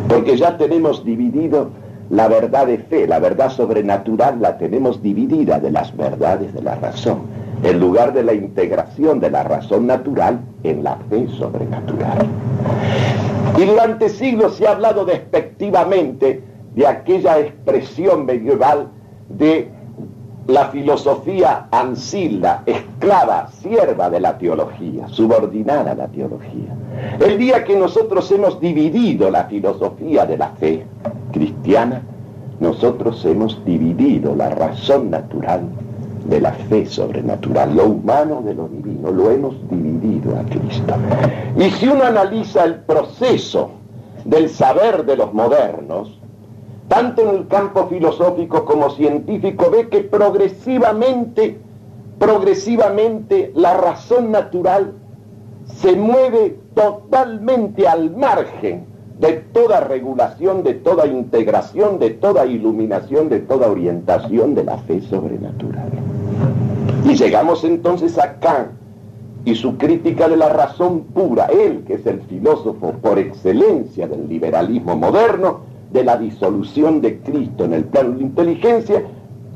Porque 0.09 0.37
ya 0.37 0.57
tenemos 0.57 1.05
dividido 1.05 1.69
la 2.09 2.29
verdad 2.29 2.67
de 2.67 2.79
fe, 2.79 3.07
la 3.07 3.19
verdad 3.19 3.51
sobrenatural 3.51 4.41
la 4.41 4.59
tenemos 4.59 5.03
dividida 5.03 5.61
de 5.61 5.71
las 5.71 5.97
verdades 5.97 6.53
de 6.55 6.63
la 6.63 6.75
razón 6.77 7.41
en 7.63 7.79
lugar 7.79 8.13
de 8.13 8.23
la 8.23 8.33
integración 8.33 9.21
de 9.21 9.31
la 9.31 9.43
razón 9.43 9.87
natural 9.87 10.41
en 10.63 10.83
la 10.83 10.97
fe 11.09 11.29
sobrenatural. 11.29 12.19
Y 13.59 13.65
durante 13.65 14.09
siglos 14.09 14.57
se 14.57 14.67
ha 14.67 14.73
hablado 14.73 15.05
despectivamente 15.05 16.43
de 16.75 16.87
aquella 16.87 17.39
expresión 17.39 18.25
medieval 18.25 18.89
de 19.31 19.71
la 20.47 20.69
filosofía 20.69 21.69
ansila, 21.71 22.63
esclava, 22.67 23.49
sierva 23.63 24.11
de 24.11 24.21
la 24.21 24.37
teología, 24.37 25.09
subordinada 25.09 25.93
a 25.93 25.95
la 25.95 26.09
teología. 26.09 26.75
El 27.21 27.39
día 27.39 27.65
que 27.65 27.77
nosotros 27.77 28.31
hemos 28.33 28.61
dividido 28.61 29.31
la 29.31 29.45
filosofía 29.45 30.27
de 30.27 30.39
la 30.39 30.49
fe 30.49 30.85
cristiana, 31.33 32.03
nosotros 32.59 33.25
hemos 33.25 33.65
dividido 33.65 34.35
la 34.35 34.51
razón 34.51 35.11
natural 35.11 35.63
de 36.27 36.41
la 36.41 36.53
fe 36.53 36.85
sobrenatural, 36.85 37.75
lo 37.75 37.87
humano 37.87 38.43
de 38.43 38.55
lo 38.55 38.69
divino, 38.69 39.11
lo 39.11 39.31
hemos 39.31 39.55
dividido 39.71 40.39
a 40.39 40.43
Cristo. 40.45 40.95
Y 41.57 41.71
si 41.71 41.89
uno 41.89 42.05
analiza 42.05 42.65
el 42.65 42.77
proceso 42.81 43.71
del 44.25 44.51
saber 44.51 45.05
de 45.07 45.17
los 45.17 45.33
modernos, 45.33 46.20
tanto 46.91 47.23
en 47.23 47.37
el 47.37 47.47
campo 47.47 47.87
filosófico 47.87 48.65
como 48.65 48.91
científico, 48.91 49.71
ve 49.71 49.89
que 49.89 50.01
progresivamente, 50.01 51.57
progresivamente 52.19 53.53
la 53.55 53.77
razón 53.77 54.33
natural 54.33 54.95
se 55.67 55.95
mueve 55.95 56.59
totalmente 56.75 57.87
al 57.87 58.11
margen 58.17 58.87
de 59.21 59.35
toda 59.53 59.79
regulación, 59.83 60.65
de 60.65 60.75
toda 60.75 61.07
integración, 61.07 62.01
de 62.01 62.11
toda 62.11 62.45
iluminación, 62.45 63.29
de 63.29 63.39
toda 63.39 63.71
orientación 63.71 64.57
de 64.57 64.65
la 64.65 64.79
fe 64.79 65.01
sobrenatural. 65.01 65.91
Y 67.05 67.15
llegamos 67.15 67.63
entonces 67.63 68.19
a 68.19 68.41
Kant 68.41 68.73
y 69.45 69.55
su 69.55 69.79
crítica 69.79 70.29
de 70.29 70.37
la 70.37 70.49
razón 70.49 71.03
pura, 71.15 71.47
él 71.47 71.85
que 71.87 71.95
es 71.95 72.07
el 72.07 72.21
filósofo 72.23 72.95
por 73.01 73.21
excelencia 73.21 74.09
del 74.09 74.29
liberalismo 74.29 74.97
moderno, 74.97 75.70
de 75.93 76.05
la 76.05 76.17
disolución 76.17 77.01
de 77.01 77.19
Cristo 77.19 77.65
en 77.65 77.75
el 77.75 77.85
plano 77.85 78.11
de 78.11 78.17
la 78.17 78.23
inteligencia, 78.23 79.03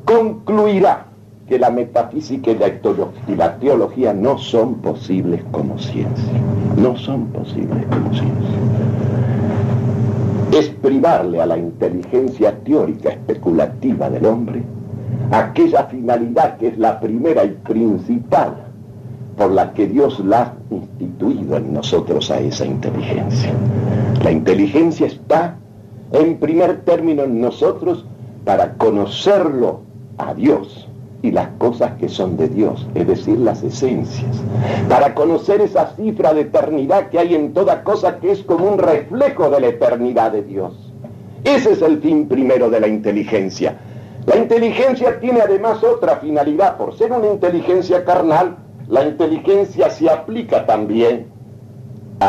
concluirá 0.05 1.07
que 1.49 1.59
la 1.59 1.71
metafísica 1.71 2.51
y 2.51 3.35
la 3.37 3.59
teología 3.59 4.15
no 4.15 4.39
son 4.39 4.77
posibles 4.77 5.43
como 5.51 5.79
ciencia. 5.79 6.33
No 6.77 6.97
son 6.97 7.27
posibles 7.27 7.85
como 7.87 8.13
ciencia. 8.13 8.59
Es 10.53 10.69
privarle 10.69 11.41
a 11.41 11.47
la 11.47 11.59
inteligencia 11.59 12.59
teórica 12.61 13.11
especulativa 13.11 14.09
del 14.09 14.25
hombre 14.25 14.63
aquella 15.31 15.85
finalidad 15.85 16.57
que 16.59 16.69
es 16.69 16.79
la 16.79 17.01
primera 17.01 17.45
y 17.45 17.51
principal 17.65 18.55
por 19.37 19.51
la 19.51 19.73
que 19.73 19.87
Dios 19.89 20.21
la 20.25 20.43
ha 20.43 20.55
instituido 20.71 21.57
en 21.57 21.73
nosotros 21.73 22.31
a 22.31 22.39
esa 22.39 22.65
inteligencia. 22.65 23.53
La 24.23 24.31
inteligencia 24.31 25.07
está 25.07 25.57
en 26.15 26.39
primer 26.39 26.83
término 26.85 27.25
en 27.25 27.41
nosotros 27.41 28.05
para 28.45 28.75
conocerlo 28.75 29.81
a 30.19 30.35
Dios 30.35 30.89
y 31.23 31.31
las 31.31 31.49
cosas 31.59 31.93
que 31.99 32.09
son 32.09 32.37
de 32.37 32.49
Dios, 32.49 32.87
es 32.95 33.07
decir, 33.07 33.39
las 33.39 33.63
esencias, 33.63 34.43
para 34.89 35.15
conocer 35.15 35.61
esa 35.61 35.95
cifra 35.97 36.35
de 36.35 36.43
eternidad 36.43 37.09
que 37.09 37.19
hay 37.19 37.35
en 37.35 37.55
toda 37.55 37.83
cosa 37.83 38.19
que 38.19 38.31
es 38.31 38.43
como 38.43 38.67
un 38.67 38.79
reflejo 38.79 39.49
de 39.51 39.61
la 39.61 39.67
eternidad 39.69 40.33
de 40.33 40.43
Dios. 40.43 40.93
Ese 41.45 41.73
es 41.73 41.83
el 41.83 42.01
fin 42.01 42.29
primero 42.29 42.71
de 42.71 42.81
la 42.81 42.89
inteligencia, 42.89 43.79
la 44.27 44.37
inteligencia 44.37 45.21
tiene 45.21 45.43
además 45.43 45.85
otra 45.85 46.17
finalidad. 46.17 46.79
Por 46.79 46.97
ser 46.97 47.13
una 47.13 47.27
inteligencia 47.27 48.05
carnal, 48.05 48.57
la 48.89 49.07
inteligencia 49.07 49.91
se 49.91 50.09
aplica 50.09 50.65
también 50.65 51.27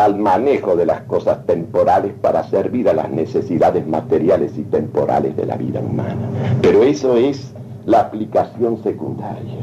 al 0.04 0.18
manejo 0.18 0.76
de 0.76 0.86
las 0.86 1.02
cosas 1.02 1.46
temporales 1.46 2.12
para 2.22 2.44
servir 2.44 2.90
a 2.90 2.94
las 2.94 3.10
necesidades 3.10 3.88
materiales 3.88 4.58
y 4.58 4.64
temporales 4.64 5.38
de 5.38 5.46
la 5.46 5.56
vida 5.56 5.80
humana. 5.80 6.30
Pero 6.62 6.84
eso 6.84 7.16
es 7.16 7.54
la 7.86 8.02
aplicación 8.02 8.84
secundaria. 8.84 9.60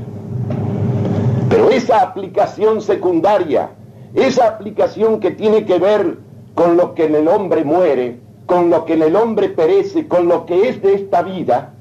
Pero 1.50 1.68
esa 1.68 2.00
aplicación 2.00 2.80
secundaria, 2.80 3.70
esa 4.14 4.48
aplicación 4.48 5.20
que 5.20 5.32
tiene 5.32 5.66
que 5.66 5.78
ver 5.78 6.16
con 6.54 6.78
lo 6.78 6.94
que 6.94 7.04
en 7.04 7.14
el 7.14 7.28
hombre 7.28 7.62
muere, 7.62 8.20
con 8.46 8.70
lo 8.70 8.86
que 8.86 8.94
en 8.94 9.02
el 9.02 9.16
hombre 9.16 9.50
perece, 9.50 10.08
con 10.08 10.28
lo 10.28 10.46
que 10.46 10.68
es 10.68 10.80
de 10.80 10.94
esta 10.94 11.22
vida, 11.22 11.74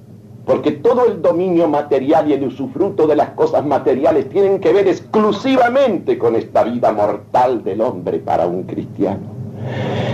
porque 0.45 0.71
todo 0.71 1.06
el 1.06 1.21
dominio 1.21 1.67
material 1.67 2.30
y 2.30 2.34
el 2.34 2.45
usufruto 2.45 3.06
de 3.08 3.15
las 3.15 3.30
cosas 3.32 3.65
materiales 3.65 4.30
tienen 4.30 4.60
que 4.60 4.73
ver 4.73 4.88
exclusivamente 4.88 6.17
con 6.17 6.36
esta 6.36 6.63
vida 6.63 6.91
mortal 6.91 7.63
del 7.63 7.82
hombre 7.82 8.19
para 8.19 8.47
un 8.47 8.63
cristiano. 8.63 9.21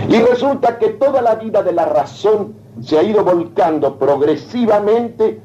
Y 0.08 0.20
resulta 0.20 0.78
que 0.78 0.88
toda 0.88 1.22
la 1.22 1.36
vida 1.36 1.62
de 1.62 1.72
la 1.72 1.86
razón 1.86 2.54
se 2.82 2.98
ha 2.98 3.02
ido 3.02 3.24
volcando 3.24 3.96
progresivamente 3.96 5.40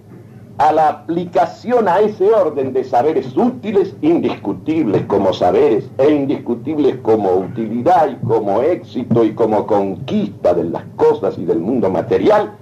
a 0.57 0.71
la 0.71 0.87
aplicación 0.89 1.87
a 1.87 1.99
ese 1.99 2.31
orden 2.31 2.73
de 2.73 2.83
saberes 2.83 3.35
útiles, 3.35 3.95
indiscutibles 4.01 5.03
como 5.07 5.33
saberes 5.33 5.89
e 5.97 6.11
indiscutibles 6.11 6.97
como 6.97 7.33
utilidad 7.37 8.09
y 8.09 8.25
como 8.25 8.61
éxito 8.61 9.23
y 9.23 9.33
como 9.33 9.65
conquista 9.65 10.53
de 10.53 10.65
las 10.65 10.83
cosas 10.95 11.37
y 11.39 11.45
del 11.45 11.59
mundo 11.59 11.89
material, 11.89 12.53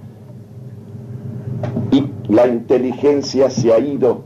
la 2.32 2.46
inteligencia 2.46 3.50
se 3.50 3.74
ha 3.74 3.78
ido 3.78 4.22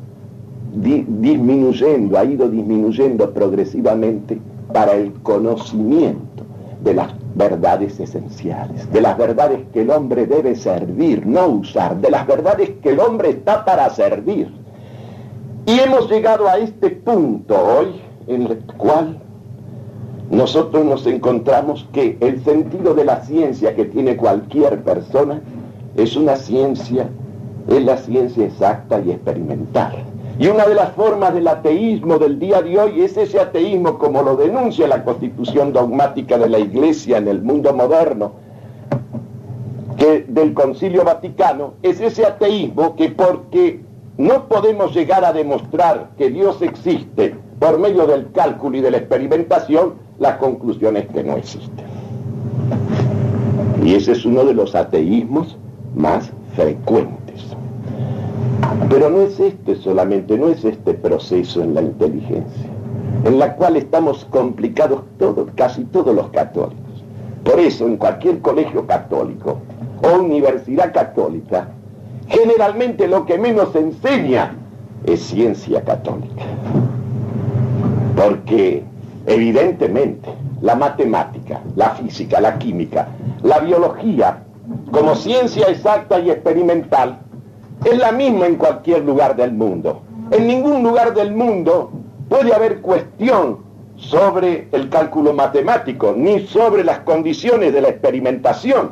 disminuyendo, 0.72 2.16
ha 2.16 2.24
ido 2.24 2.48
disminuyendo 2.48 3.32
progresivamente 3.32 4.38
para 4.72 4.92
el 4.92 5.12
conocimiento 5.24 6.44
de 6.84 6.94
las 6.94 7.12
verdades 7.34 7.98
esenciales, 7.98 8.90
de 8.92 9.00
las 9.00 9.18
verdades 9.18 9.60
que 9.72 9.82
el 9.82 9.90
hombre 9.90 10.26
debe 10.26 10.54
servir, 10.54 11.26
no 11.26 11.48
usar, 11.48 12.00
de 12.00 12.10
las 12.10 12.28
verdades 12.28 12.70
que 12.80 12.90
el 12.90 13.00
hombre 13.00 13.30
está 13.30 13.64
para 13.64 13.90
servir. 13.90 14.52
Y 15.66 15.80
hemos 15.80 16.08
llegado 16.08 16.46
a 16.46 16.58
este 16.58 16.90
punto 16.90 17.56
hoy 17.56 18.00
en 18.28 18.42
el 18.42 18.58
cual 18.76 19.18
nosotros 20.30 20.84
nos 20.84 21.06
encontramos 21.08 21.88
que 21.92 22.18
el 22.20 22.44
sentido 22.44 22.94
de 22.94 23.04
la 23.04 23.22
ciencia 23.24 23.74
que 23.74 23.84
tiene 23.84 24.16
cualquier 24.16 24.84
persona 24.84 25.40
es 25.96 26.14
una 26.14 26.36
ciencia 26.36 27.08
es 27.68 27.84
la 27.84 27.96
ciencia 27.96 28.46
exacta 28.46 29.00
y 29.00 29.10
experimental. 29.10 30.04
Y 30.38 30.48
una 30.48 30.66
de 30.66 30.74
las 30.74 30.92
formas 30.92 31.32
del 31.32 31.48
ateísmo 31.48 32.18
del 32.18 32.38
día 32.38 32.60
de 32.60 32.78
hoy 32.78 33.00
es 33.00 33.16
ese 33.16 33.40
ateísmo 33.40 33.98
como 33.98 34.22
lo 34.22 34.36
denuncia 34.36 34.86
la 34.86 35.02
constitución 35.02 35.72
dogmática 35.72 36.36
de 36.36 36.48
la 36.48 36.58
Iglesia 36.58 37.18
en 37.18 37.28
el 37.28 37.42
mundo 37.42 37.72
moderno, 37.72 38.32
que 39.96 40.26
del 40.28 40.52
Concilio 40.52 41.04
Vaticano, 41.04 41.74
es 41.82 42.00
ese 42.00 42.26
ateísmo 42.26 42.96
que 42.96 43.08
porque 43.08 43.80
no 44.18 44.46
podemos 44.46 44.94
llegar 44.94 45.24
a 45.24 45.32
demostrar 45.32 46.10
que 46.18 46.30
Dios 46.30 46.60
existe 46.60 47.34
por 47.58 47.78
medio 47.78 48.06
del 48.06 48.30
cálculo 48.32 48.76
y 48.76 48.80
de 48.82 48.90
la 48.90 48.98
experimentación, 48.98 49.94
la 50.18 50.38
conclusión 50.38 50.96
es 50.98 51.06
que 51.08 51.22
no 51.22 51.36
existe. 51.36 51.82
Y 53.82 53.94
ese 53.94 54.12
es 54.12 54.24
uno 54.24 54.44
de 54.44 54.52
los 54.52 54.74
ateísmos 54.74 55.56
más 55.94 56.30
frecuentes. 56.54 57.25
Pero 58.88 59.10
no 59.10 59.22
es 59.22 59.38
este 59.40 59.76
solamente, 59.76 60.38
no 60.38 60.48
es 60.48 60.64
este 60.64 60.94
proceso 60.94 61.62
en 61.62 61.74
la 61.74 61.82
inteligencia, 61.82 62.70
en 63.24 63.38
la 63.38 63.54
cual 63.56 63.76
estamos 63.76 64.24
complicados 64.26 65.02
todos, 65.18 65.48
casi 65.54 65.84
todos 65.84 66.14
los 66.14 66.28
católicos. 66.30 66.84
Por 67.44 67.60
eso, 67.60 67.86
en 67.86 67.96
cualquier 67.96 68.40
colegio 68.40 68.86
católico 68.86 69.58
o 70.02 70.18
universidad 70.18 70.92
católica, 70.92 71.68
generalmente 72.28 73.06
lo 73.06 73.26
que 73.26 73.38
menos 73.38 73.72
se 73.72 73.80
enseña 73.80 74.54
es 75.04 75.20
ciencia 75.20 75.82
católica. 75.82 76.44
Porque 78.16 78.82
evidentemente 79.26 80.30
la 80.62 80.74
matemática, 80.74 81.60
la 81.76 81.90
física, 81.90 82.40
la 82.40 82.58
química, 82.58 83.08
la 83.42 83.58
biología, 83.60 84.42
como 84.90 85.14
ciencia 85.14 85.66
exacta 85.68 86.18
y 86.18 86.30
experimental, 86.30 87.20
es 87.84 87.98
la 87.98 88.12
misma 88.12 88.46
en 88.46 88.56
cualquier 88.56 89.04
lugar 89.04 89.36
del 89.36 89.52
mundo. 89.52 90.02
En 90.30 90.46
ningún 90.46 90.82
lugar 90.82 91.14
del 91.14 91.32
mundo 91.32 91.92
puede 92.28 92.52
haber 92.54 92.80
cuestión 92.80 93.58
sobre 93.96 94.68
el 94.72 94.88
cálculo 94.88 95.32
matemático, 95.32 96.14
ni 96.16 96.40
sobre 96.46 96.84
las 96.84 97.00
condiciones 97.00 97.72
de 97.72 97.80
la 97.80 97.88
experimentación. 97.88 98.90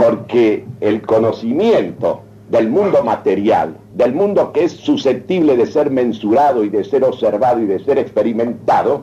Porque 0.00 0.66
el 0.80 1.02
conocimiento 1.02 2.22
del 2.50 2.68
mundo 2.68 3.02
material, 3.04 3.76
del 3.94 4.14
mundo 4.14 4.52
que 4.52 4.64
es 4.64 4.72
susceptible 4.72 5.56
de 5.56 5.66
ser 5.66 5.90
mensurado 5.90 6.64
y 6.64 6.68
de 6.68 6.84
ser 6.84 7.04
observado 7.04 7.60
y 7.60 7.66
de 7.66 7.78
ser 7.84 7.98
experimentado, 7.98 9.02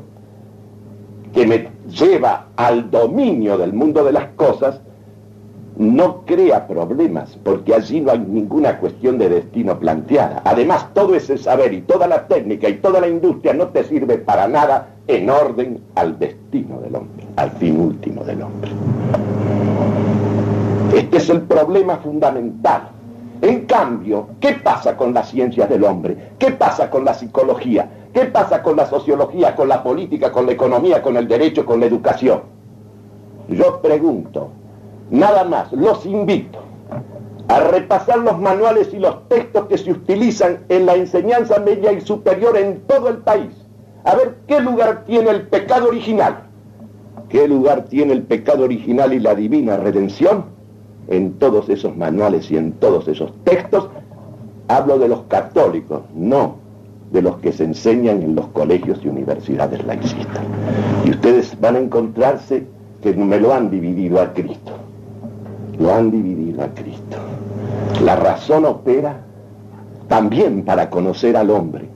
que 1.34 1.47
me 1.47 1.69
lleva 1.88 2.47
al 2.58 2.91
dominio 2.91 3.58
del 3.58 3.74
mundo 3.74 4.04
de 4.04 4.12
las 4.12 4.28
cosas, 4.36 4.82
no 5.82 6.22
crea 6.28 6.67
problemas, 6.67 7.36
porque 7.44 7.74
allí 7.74 8.02
no 8.02 8.12
hay 8.12 8.20
ninguna 8.20 8.78
cuestión 8.78 9.17
de 9.17 9.30
destino 9.30 9.80
planteada. 9.80 10.44
Además, 10.46 10.86
todo 10.94 11.15
ese 11.15 11.39
saber 11.39 11.74
y 11.74 11.82
toda 11.82 12.08
la 12.08 12.28
técnica 12.28 12.70
y 12.70 12.76
toda 12.76 13.02
la 13.02 13.08
industria 13.08 13.56
no 13.56 13.70
te 13.70 13.84
sirve 13.86 14.20
para 14.20 14.48
nada 14.48 14.89
en 15.08 15.28
orden 15.28 15.82
al 15.96 16.20
destino 16.20 16.80
del 16.82 16.96
hombre, 16.96 17.26
al 17.36 17.50
fin 17.54 17.80
último 17.80 18.24
del 18.24 18.44
hombre. 18.44 18.72
Este 20.96 21.17
es 21.17 21.30
el 21.32 21.41
problema 21.41 21.98
fundamental. 21.98 22.89
En 23.41 23.65
cambio, 23.65 24.28
¿qué 24.39 24.54
pasa 24.54 24.96
con 24.96 25.15
las 25.15 25.30
ciencias 25.30 25.67
del 25.67 25.84
hombre? 25.84 26.34
¿Qué 26.38 26.52
pasa 26.52 26.91
con 26.91 27.04
la 27.04 27.15
psicología? 27.15 27.89
¿Qué 28.13 28.26
pasa 28.26 28.62
con 28.62 28.76
la 28.76 28.86
sociología, 28.86 29.56
con 29.56 29.67
la 29.67 29.82
política, 29.82 30.32
con 30.32 30.46
la 30.46 30.52
economía, 30.52 31.02
con 31.02 31.17
el 31.17 31.28
derecho, 31.28 31.65
con 31.65 31.80
la 31.80 31.88
educación? 31.88 32.41
Yo 33.50 33.82
pregunto, 33.82 34.52
nada 35.12 35.43
más, 35.43 35.71
los 35.74 36.06
invito 36.06 36.60
a 37.47 37.60
repasar 37.60 38.19
los 38.19 38.39
manuales 38.39 38.93
y 38.93 39.00
los 39.00 39.28
textos 39.28 39.67
que 39.67 39.78
se 39.78 39.91
utilizan 39.91 40.60
en 40.69 40.86
la 40.86 40.95
enseñanza 40.95 41.60
media 41.60 41.91
y 41.91 42.02
superior 42.02 42.58
en 42.58 42.80
todo 42.88 43.10
el 43.10 43.17
país. 43.17 43.52
A 44.06 44.15
ver 44.15 44.38
qué 44.47 44.62
lugar 44.62 45.04
tiene 45.06 45.30
el 45.30 45.43
pecado 45.43 45.89
original. 45.89 46.43
¿Qué 47.30 47.47
lugar 47.47 47.86
tiene 47.86 48.13
el 48.13 48.24
pecado 48.24 48.63
original 48.63 49.13
y 49.13 49.19
la 49.19 49.36
divina 49.36 49.78
redención? 49.78 50.45
En 51.08 51.34
todos 51.34 51.69
esos 51.69 51.95
manuales 51.95 52.50
y 52.50 52.58
en 52.58 52.71
todos 52.74 53.08
esos 53.08 53.32
textos. 53.43 53.89
Hablo 54.69 54.97
de 54.97 55.10
los 55.10 55.24
católicos, 55.24 56.04
no 56.15 56.56
de 57.12 57.21
los 57.21 57.38
que 57.38 57.52
se 57.52 57.65
enseñan 57.65 58.21
en 58.21 58.36
los 58.36 58.47
colegios 58.47 59.00
y 59.04 59.10
universidades 59.10 59.86
laicistas. 59.86 60.43
Y 61.06 61.12
ustedes 61.12 61.60
van 61.60 61.76
a 61.76 61.80
encontrarse 61.80 62.65
que 63.02 63.13
me 63.13 63.39
lo 63.39 63.54
han 63.54 63.69
dividido 63.69 64.21
a 64.21 64.34
Cristo. 64.34 64.71
Lo 65.82 65.94
han 65.94 66.12
dividido 66.12 66.63
a 66.63 66.67
Cristo. 66.67 67.17
La 68.04 68.15
razón 68.15 68.65
opera 68.65 69.17
también 70.08 70.63
para 70.63 70.89
conocer 70.89 71.36
al 71.36 71.50
hombre, 71.50 71.88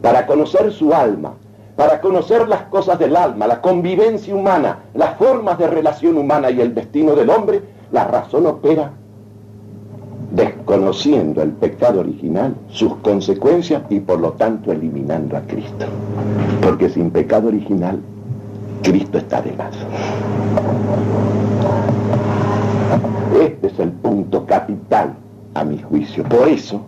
para 0.00 0.26
conocer 0.26 0.72
su 0.72 0.92
alma, 0.92 1.34
para 1.76 2.00
conocer 2.00 2.48
las 2.48 2.62
cosas 2.64 2.98
del 2.98 3.16
alma, 3.16 3.46
la 3.46 3.60
convivencia 3.60 4.34
humana, 4.34 4.78
las 4.94 5.16
formas 5.16 5.58
de 5.58 5.66
relación 5.66 6.18
humana 6.18 6.50
y 6.50 6.60
el 6.60 6.74
destino 6.74 7.14
del 7.14 7.30
hombre, 7.30 7.62
la 7.90 8.04
razón 8.04 8.46
opera 8.46 8.92
desconociendo 10.32 11.42
el 11.42 11.50
pecado 11.50 12.00
original, 12.00 12.54
sus 12.68 12.94
consecuencias 12.96 13.82
y 13.90 14.00
por 14.00 14.20
lo 14.20 14.32
tanto 14.32 14.72
eliminando 14.72 15.36
a 15.36 15.40
Cristo. 15.40 15.86
Porque 16.62 16.88
sin 16.88 17.10
pecado 17.10 17.48
original, 17.48 17.98
Cristo 18.82 19.18
está 19.18 19.42
de 19.42 19.52
más. 19.52 19.74
Es 23.72 23.78
el 23.78 23.90
punto 23.90 24.46
capital 24.46 25.14
a 25.54 25.64
mi 25.64 25.78
juicio. 25.78 26.24
Por 26.24 26.48
eso, 26.48 26.82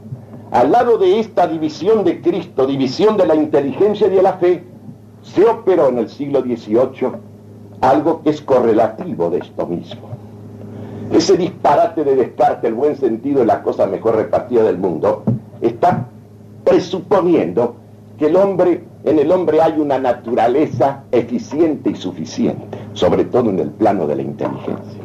al 0.51 0.73
lado 0.73 0.99
de 0.99 1.21
esta 1.21 1.47
división 1.47 2.05
de 2.05 2.21
Cristo, 2.21 2.67
división 2.67 3.17
de 3.17 3.27
la 3.27 3.35
inteligencia 3.35 4.07
y 4.07 4.11
de 4.11 4.23
la 4.23 4.35
fe, 4.35 4.65
se 5.23 5.45
operó 5.45 5.89
en 5.89 5.99
el 5.99 6.09
siglo 6.09 6.43
XVIII 6.43 7.13
algo 7.81 8.23
que 8.23 8.31
es 8.31 8.41
correlativo 8.41 9.31
de 9.31 9.39
esto 9.39 9.67
mismo 9.67 10.15
ese 11.13 11.37
disparate 11.37 12.05
de 12.05 12.17
Descartes, 12.17 12.69
el 12.69 12.75
buen 12.75 12.97
sentido 12.97 13.41
de 13.41 13.47
la 13.47 13.63
cosa 13.63 13.87
mejor 13.87 14.17
repartida 14.17 14.63
del 14.63 14.79
mundo, 14.79 15.23
está 15.61 16.07
presuponiendo 16.65 17.77
que 18.19 18.27
el 18.27 18.37
hombre, 18.37 18.85
en 19.05 19.19
el 19.19 19.31
hombre 19.31 19.61
hay 19.61 19.79
una 19.79 19.99
naturaleza 19.99 21.05
eficiente 21.13 21.91
y 21.91 21.97
suficiente, 21.97 22.79
sobre 22.95 23.25
todo 23.25 23.51
en 23.51 23.59
el 23.59 23.71
plano 23.71 24.07
de 24.07 24.17
la 24.17 24.23
inteligencia. 24.23 25.04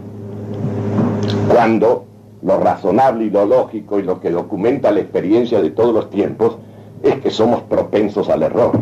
Cuando 1.51 2.05
lo 2.41 2.57
razonable 2.57 3.25
y 3.25 3.29
lo 3.29 3.45
lógico 3.45 3.99
y 3.99 4.03
lo 4.03 4.19
que 4.19 4.31
documenta 4.31 4.91
la 4.91 5.01
experiencia 5.01 5.61
de 5.61 5.71
todos 5.71 5.93
los 5.93 6.09
tiempos 6.09 6.57
es 7.03 7.15
que 7.21 7.29
somos 7.29 7.61
propensos 7.63 8.29
al 8.29 8.43
error, 8.43 8.79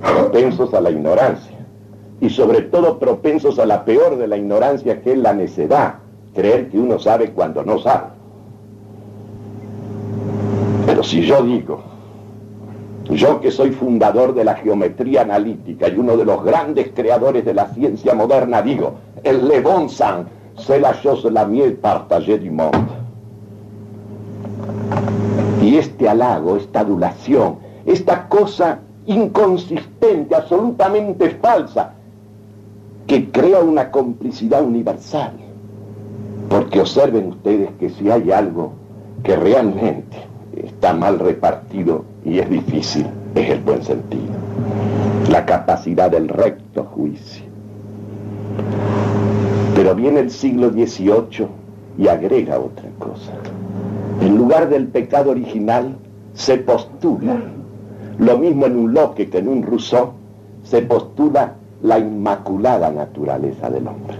propensos 0.00 0.74
a 0.74 0.80
la 0.80 0.90
ignorancia 0.90 1.56
y 2.20 2.30
sobre 2.30 2.62
todo 2.62 2.98
propensos 2.98 3.58
a 3.58 3.66
la 3.66 3.84
peor 3.84 4.16
de 4.16 4.28
la 4.28 4.36
ignorancia 4.36 5.00
que 5.02 5.12
es 5.12 5.18
la 5.18 5.32
necedad, 5.32 5.94
creer 6.34 6.68
que 6.68 6.78
uno 6.78 6.98
sabe 6.98 7.30
cuando 7.30 7.64
no 7.64 7.78
sabe. 7.78 8.08
Pero 10.86 11.02
si 11.02 11.22
yo 11.22 11.42
digo, 11.42 11.82
yo 13.10 13.40
que 13.40 13.50
soy 13.50 13.70
fundador 13.70 14.34
de 14.34 14.44
la 14.44 14.54
geometría 14.54 15.22
analítica 15.22 15.88
y 15.88 15.96
uno 15.96 16.16
de 16.16 16.24
los 16.24 16.42
grandes 16.44 16.90
creadores 16.94 17.44
de 17.44 17.54
la 17.54 17.68
ciencia 17.68 18.14
moderna, 18.14 18.62
digo, 18.62 18.94
el 19.22 19.46
Le 19.46 19.60
Bon 19.60 19.88
Sang, 19.88 20.26
c'est 20.58 20.80
la 20.80 20.92
chose 20.94 21.24
la 21.24 21.46
mieux 21.46 21.74
partagée 21.74 22.38
du 22.38 22.50
monde. 22.50 22.74
Y 25.62 25.76
este 25.76 26.08
halago, 26.08 26.56
esta 26.56 26.80
adulación, 26.80 27.56
esta 27.84 28.28
cosa 28.28 28.80
inconsistente, 29.06 30.34
absolutamente 30.34 31.30
falsa, 31.30 31.94
que 33.06 33.30
crea 33.30 33.60
una 33.60 33.90
complicidad 33.90 34.62
universal. 34.62 35.32
Porque 36.48 36.80
observen 36.80 37.28
ustedes 37.28 37.70
que 37.78 37.90
si 37.90 38.10
hay 38.10 38.30
algo 38.30 38.72
que 39.22 39.36
realmente 39.36 40.16
está 40.56 40.92
mal 40.92 41.18
repartido 41.18 42.04
y 42.24 42.38
es 42.38 42.48
difícil, 42.48 43.06
es 43.34 43.50
el 43.50 43.60
buen 43.60 43.82
sentido. 43.82 44.32
La 45.30 45.44
capacidad 45.44 46.10
del 46.10 46.28
recto 46.28 46.84
juicio. 46.84 47.47
Viene 49.94 50.20
el 50.20 50.30
siglo 50.30 50.70
XVIII 50.70 51.46
y 51.98 52.08
agrega 52.08 52.58
otra 52.58 52.88
cosa. 52.98 53.32
En 54.20 54.36
lugar 54.36 54.68
del 54.68 54.88
pecado 54.88 55.30
original 55.30 55.96
se 56.34 56.58
postula, 56.58 57.36
lo 58.18 58.38
mismo 58.38 58.66
en 58.66 58.76
un 58.76 58.94
Locke 58.94 59.28
que 59.28 59.38
en 59.38 59.48
un 59.48 59.62
Rousseau, 59.62 60.12
se 60.62 60.82
postula 60.82 61.54
la 61.82 61.98
inmaculada 61.98 62.90
naturaleza 62.90 63.70
del 63.70 63.86
hombre. 63.86 64.16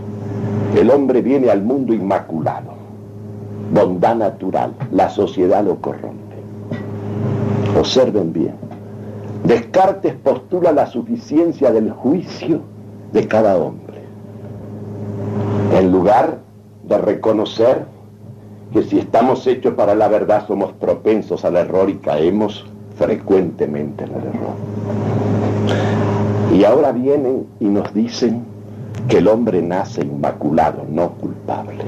El 0.76 0.90
hombre 0.90 1.22
viene 1.22 1.50
al 1.50 1.62
mundo 1.62 1.92
inmaculado, 1.92 2.72
bondad 3.72 4.16
natural, 4.16 4.74
la 4.92 5.11
sociedad 5.11 5.64
lo 5.64 5.76
corrompe. 5.81 6.37
Observen 7.78 8.33
bien, 8.33 8.54
Descartes 9.44 10.14
postula 10.14 10.72
la 10.72 10.87
suficiencia 10.87 11.70
del 11.70 11.90
juicio 11.90 12.61
de 13.12 13.26
cada 13.26 13.57
hombre, 13.57 13.88
en 15.88 15.92
lugar 15.92 16.40
de 16.87 16.98
reconocer 16.98 17.87
que 18.74 18.83
si 18.83 18.98
estamos 18.98 19.46
hechos 19.46 19.72
para 19.72 19.94
la 19.94 20.07
verdad 20.09 20.46
somos 20.46 20.72
propensos 20.72 21.46
al 21.46 21.57
error 21.57 21.88
y 21.88 21.94
caemos 21.94 22.66
frecuentemente 22.98 24.05
en 24.05 24.11
el 24.11 24.16
error. 24.16 24.57
Y 26.55 26.64
ahora 26.64 26.92
vienen 26.92 27.46
y 27.59 27.64
nos 27.64 27.94
dicen 27.94 28.44
que 29.09 29.18
el 29.18 29.29
hombre 29.29 29.62
nace 29.62 30.03
inmaculado, 30.03 30.85
no 30.90 31.12
culpable. 31.12 31.85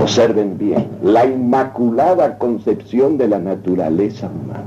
Observen 0.00 0.56
bien, 0.56 0.86
la 1.02 1.26
inmaculada 1.26 2.38
concepción 2.38 3.18
de 3.18 3.26
la 3.26 3.40
naturaleza 3.40 4.28
humana 4.28 4.62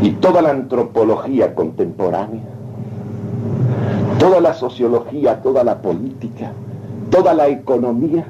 y 0.00 0.12
toda 0.12 0.40
la 0.40 0.52
antropología 0.52 1.54
contemporánea, 1.54 2.53
toda 4.24 4.40
la 4.40 4.54
sociología, 4.54 5.42
toda 5.42 5.62
la 5.62 5.82
política, 5.82 6.50
toda 7.10 7.34
la 7.34 7.46
economía, 7.48 8.24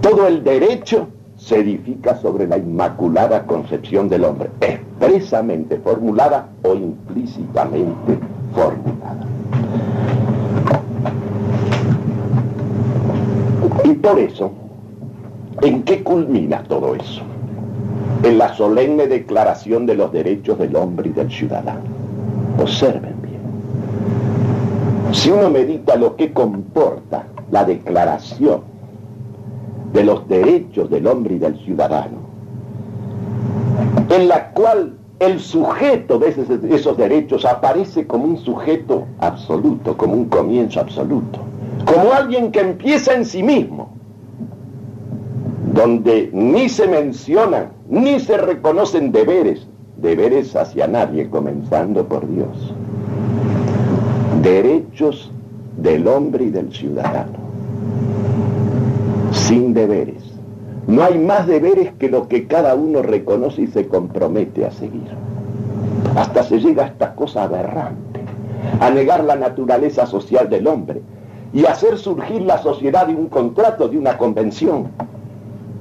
todo 0.00 0.26
el 0.26 0.42
derecho 0.42 1.08
se 1.36 1.58
edifica 1.58 2.16
sobre 2.16 2.46
la 2.46 2.56
inmaculada 2.56 3.44
concepción 3.44 4.08
del 4.08 4.24
hombre, 4.24 4.48
expresamente 4.62 5.76
formulada 5.76 6.48
o 6.62 6.72
implícitamente 6.72 8.18
formulada. 8.54 9.26
Y 13.84 13.92
por 13.92 14.18
eso, 14.18 14.52
¿en 15.60 15.82
qué 15.82 16.02
culmina 16.02 16.62
todo 16.62 16.94
eso? 16.94 17.20
En 18.22 18.38
la 18.38 18.54
solemne 18.54 19.06
declaración 19.06 19.84
de 19.84 19.96
los 19.96 20.10
derechos 20.12 20.58
del 20.58 20.74
hombre 20.76 21.10
y 21.10 21.12
del 21.12 21.30
ciudadano. 21.30 21.82
Observen. 22.58 23.11
Si 25.12 25.30
uno 25.30 25.50
medita 25.50 25.96
lo 25.96 26.16
que 26.16 26.32
comporta 26.32 27.26
la 27.50 27.64
declaración 27.64 28.62
de 29.92 30.04
los 30.04 30.26
derechos 30.28 30.90
del 30.90 31.06
hombre 31.06 31.34
y 31.34 31.38
del 31.38 31.58
ciudadano, 31.58 32.18
en 34.08 34.28
la 34.28 34.50
cual 34.50 34.96
el 35.20 35.38
sujeto 35.38 36.18
de 36.18 36.34
esos, 36.74 36.96
derechos 36.96 37.44
aparece 37.44 38.06
como 38.06 38.24
un 38.24 38.38
sujeto 38.38 39.06
absoluto, 39.20 39.96
como 39.96 40.14
un 40.14 40.24
comienzo 40.24 40.80
absoluto 40.80 41.40
como 41.84 42.12
alguien 42.12 42.52
que 42.52 42.60
empieza 42.60 43.14
en 43.14 43.24
sí 43.24 43.42
mismo, 43.42 43.90
donde 45.74 46.30
ni 46.32 46.68
se 46.68 46.86
mencionan, 46.86 47.72
ni 47.88 48.20
se 48.20 48.36
reconocen 48.36 49.12
deberes, 49.12 49.66
deberes 49.96 50.54
hacia 50.54 50.86
nadie, 50.86 51.28
comenzando 51.28 52.06
por 52.06 52.28
Dios. 52.28 52.74
Derechos 54.42 55.30
del 55.76 56.08
hombre 56.08 56.46
y 56.46 56.50
del 56.50 56.72
ciudadano, 56.72 57.38
sin 59.30 59.72
deberes. 59.72 60.24
No 60.88 61.04
hay 61.04 61.16
más 61.16 61.46
deberes 61.46 61.92
que 61.92 62.08
lo 62.08 62.26
que 62.26 62.48
cada 62.48 62.74
uno 62.74 63.02
reconoce 63.02 63.62
y 63.62 63.66
se 63.68 63.86
compromete 63.86 64.66
a 64.66 64.72
seguir. 64.72 65.06
Hasta 66.16 66.42
se 66.42 66.58
llega 66.58 66.82
a 66.82 66.86
esta 66.88 67.14
cosa 67.14 67.44
aberrante, 67.44 68.18
a 68.80 68.90
negar 68.90 69.22
la 69.22 69.36
naturaleza 69.36 70.06
social 70.06 70.50
del 70.50 70.66
hombre, 70.66 71.02
y 71.52 71.64
hacer 71.66 71.96
surgir 71.96 72.42
la 72.42 72.58
sociedad 72.58 73.06
de 73.06 73.14
un 73.14 73.28
contrato, 73.28 73.86
de 73.86 73.96
una 73.96 74.18
convención, 74.18 74.88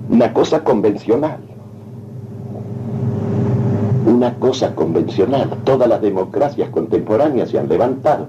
una 0.08 0.32
cosa 0.34 0.64
convencional. 0.64 1.40
Una 4.06 4.36
cosa 4.36 4.76
convencional. 4.76 5.50
Todas 5.64 5.90
las 5.90 6.02
democracias 6.02 6.70
contemporáneas 6.70 7.50
se 7.50 7.58
han 7.58 7.68
levantado 7.68 8.28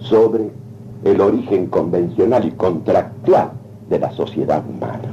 sobre 0.00 0.50
el 1.04 1.20
origen 1.20 1.66
convencional 1.66 2.44
y 2.44 2.50
contractual 2.52 3.50
de 3.88 3.98
la 3.98 4.10
sociedad 4.12 4.62
humana 4.68 5.08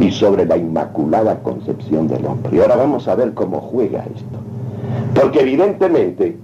y 0.00 0.10
sobre 0.10 0.46
la 0.46 0.56
inmaculada 0.56 1.40
concepción 1.42 2.08
del 2.08 2.26
hombre. 2.26 2.56
Y 2.56 2.60
ahora 2.60 2.76
vamos 2.76 3.08
a 3.08 3.14
ver 3.14 3.34
cómo 3.34 3.60
juega 3.60 4.04
esto. 4.04 5.20
Porque 5.20 5.40
evidentemente 5.40 6.36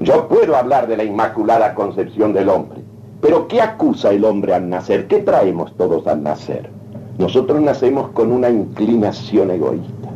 yo 0.00 0.28
puedo 0.28 0.56
hablar 0.56 0.86
de 0.86 0.96
la 0.96 1.04
inmaculada 1.04 1.74
concepción 1.74 2.32
del 2.32 2.48
hombre, 2.48 2.80
pero 3.20 3.48
¿qué 3.48 3.60
acusa 3.60 4.10
el 4.10 4.24
hombre 4.24 4.54
al 4.54 4.68
nacer? 4.68 5.06
¿Qué 5.06 5.18
traemos 5.18 5.74
todos 5.76 6.06
al 6.06 6.22
nacer? 6.22 6.70
Nosotros 7.18 7.60
nacemos 7.60 8.10
con 8.10 8.32
una 8.32 8.48
inclinación 8.48 9.50
egoísta. 9.50 10.08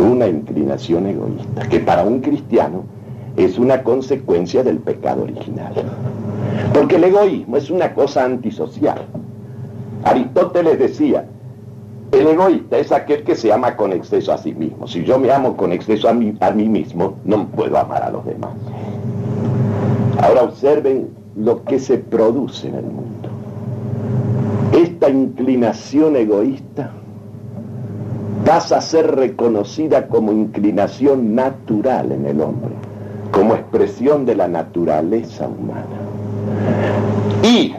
Una 0.00 0.26
inclinación 0.26 1.06
egoísta, 1.06 1.68
que 1.68 1.78
para 1.78 2.02
un 2.02 2.20
cristiano 2.20 2.82
es 3.36 3.58
una 3.58 3.82
consecuencia 3.82 4.62
del 4.62 4.78
pecado 4.78 5.22
original. 5.22 5.72
Porque 6.72 6.96
el 6.96 7.04
egoísmo 7.04 7.56
es 7.56 7.70
una 7.70 7.94
cosa 7.94 8.24
antisocial. 8.24 9.02
Aristóteles 10.04 10.78
decía, 10.78 11.26
el 12.12 12.26
egoísta 12.26 12.78
es 12.78 12.92
aquel 12.92 13.24
que 13.24 13.34
se 13.34 13.52
ama 13.52 13.76
con 13.76 13.92
exceso 13.92 14.32
a 14.32 14.38
sí 14.38 14.52
mismo. 14.54 14.86
Si 14.86 15.04
yo 15.04 15.18
me 15.18 15.30
amo 15.30 15.56
con 15.56 15.72
exceso 15.72 16.08
a 16.08 16.12
mí, 16.12 16.36
a 16.40 16.50
mí 16.50 16.68
mismo, 16.68 17.14
no 17.24 17.46
puedo 17.48 17.78
amar 17.78 18.02
a 18.02 18.10
los 18.10 18.24
demás. 18.24 18.50
Ahora 20.20 20.42
observen 20.42 21.08
lo 21.36 21.64
que 21.64 21.78
se 21.78 21.98
produce 21.98 22.68
en 22.68 22.74
el 22.74 22.84
mundo. 22.84 23.28
Esta 24.72 25.08
inclinación 25.08 26.16
egoísta 26.16 26.92
pasa 28.44 28.78
a 28.78 28.80
ser 28.80 29.14
reconocida 29.14 30.08
como 30.08 30.32
inclinación 30.32 31.34
natural 31.34 32.12
en 32.12 32.26
el 32.26 32.40
hombre, 32.40 32.72
como 33.32 33.54
expresión 33.54 34.24
de 34.24 34.36
la 34.36 34.46
naturaleza 34.46 35.48
humana. 35.48 35.86
Y 37.42 37.74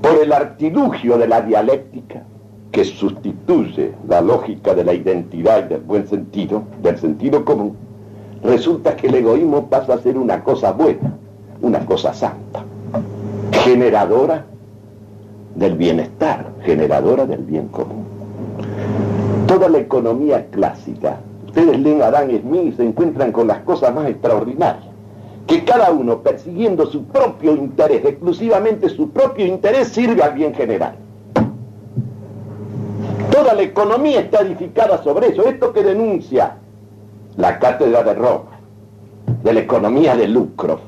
por 0.00 0.20
el 0.20 0.32
artilugio 0.32 1.18
de 1.18 1.28
la 1.28 1.42
dialéctica, 1.42 2.24
que 2.72 2.84
sustituye 2.84 3.92
la 4.08 4.22
lógica 4.22 4.74
de 4.74 4.82
la 4.82 4.94
identidad 4.94 5.66
y 5.66 5.68
del 5.68 5.82
buen 5.82 6.08
sentido, 6.08 6.62
del 6.82 6.98
sentido 6.98 7.44
común, 7.44 7.76
resulta 8.42 8.96
que 8.96 9.08
el 9.08 9.14
egoísmo 9.16 9.68
pasa 9.68 9.94
a 9.94 9.98
ser 9.98 10.16
una 10.16 10.42
cosa 10.42 10.72
buena, 10.72 11.12
una 11.60 11.84
cosa 11.84 12.14
santa, 12.14 12.64
generadora 13.62 14.46
del 15.54 15.76
bienestar, 15.76 16.50
generadora 16.62 17.26
del 17.26 17.42
bien 17.42 17.68
común. 17.68 18.04
Toda 19.46 19.68
la 19.68 19.78
economía 19.78 20.46
clásica, 20.46 21.20
ustedes 21.52 21.78
leen 21.80 22.00
a 22.00 22.06
Adam 22.06 22.30
Smith 22.30 22.64
y 22.68 22.72
se 22.72 22.82
encuentran 22.82 23.30
con 23.30 23.46
las 23.46 23.58
cosas 23.58 23.94
más 23.94 24.08
extraordinarias, 24.08 24.86
que 25.46 25.62
cada 25.64 25.90
uno 25.90 26.20
persiguiendo 26.20 26.86
su 26.86 27.04
propio 27.04 27.54
interés, 27.54 28.02
exclusivamente 28.06 28.88
su 28.88 29.10
propio 29.10 29.44
interés, 29.44 29.88
sirve 29.88 30.22
al 30.22 30.32
bien 30.32 30.54
general. 30.54 30.94
Toda 33.30 33.52
la 33.52 33.62
economía 33.62 34.20
está 34.20 34.40
edificada 34.40 35.02
sobre 35.02 35.28
eso. 35.28 35.46
Esto 35.46 35.72
que 35.72 35.82
denuncia 35.82 36.56
la 37.36 37.58
cátedra 37.58 38.02
de 38.02 38.14
Roma, 38.14 38.58
de 39.42 39.52
la 39.52 39.60
economía 39.60 40.16
de 40.16 40.28
lucro, 40.28 40.80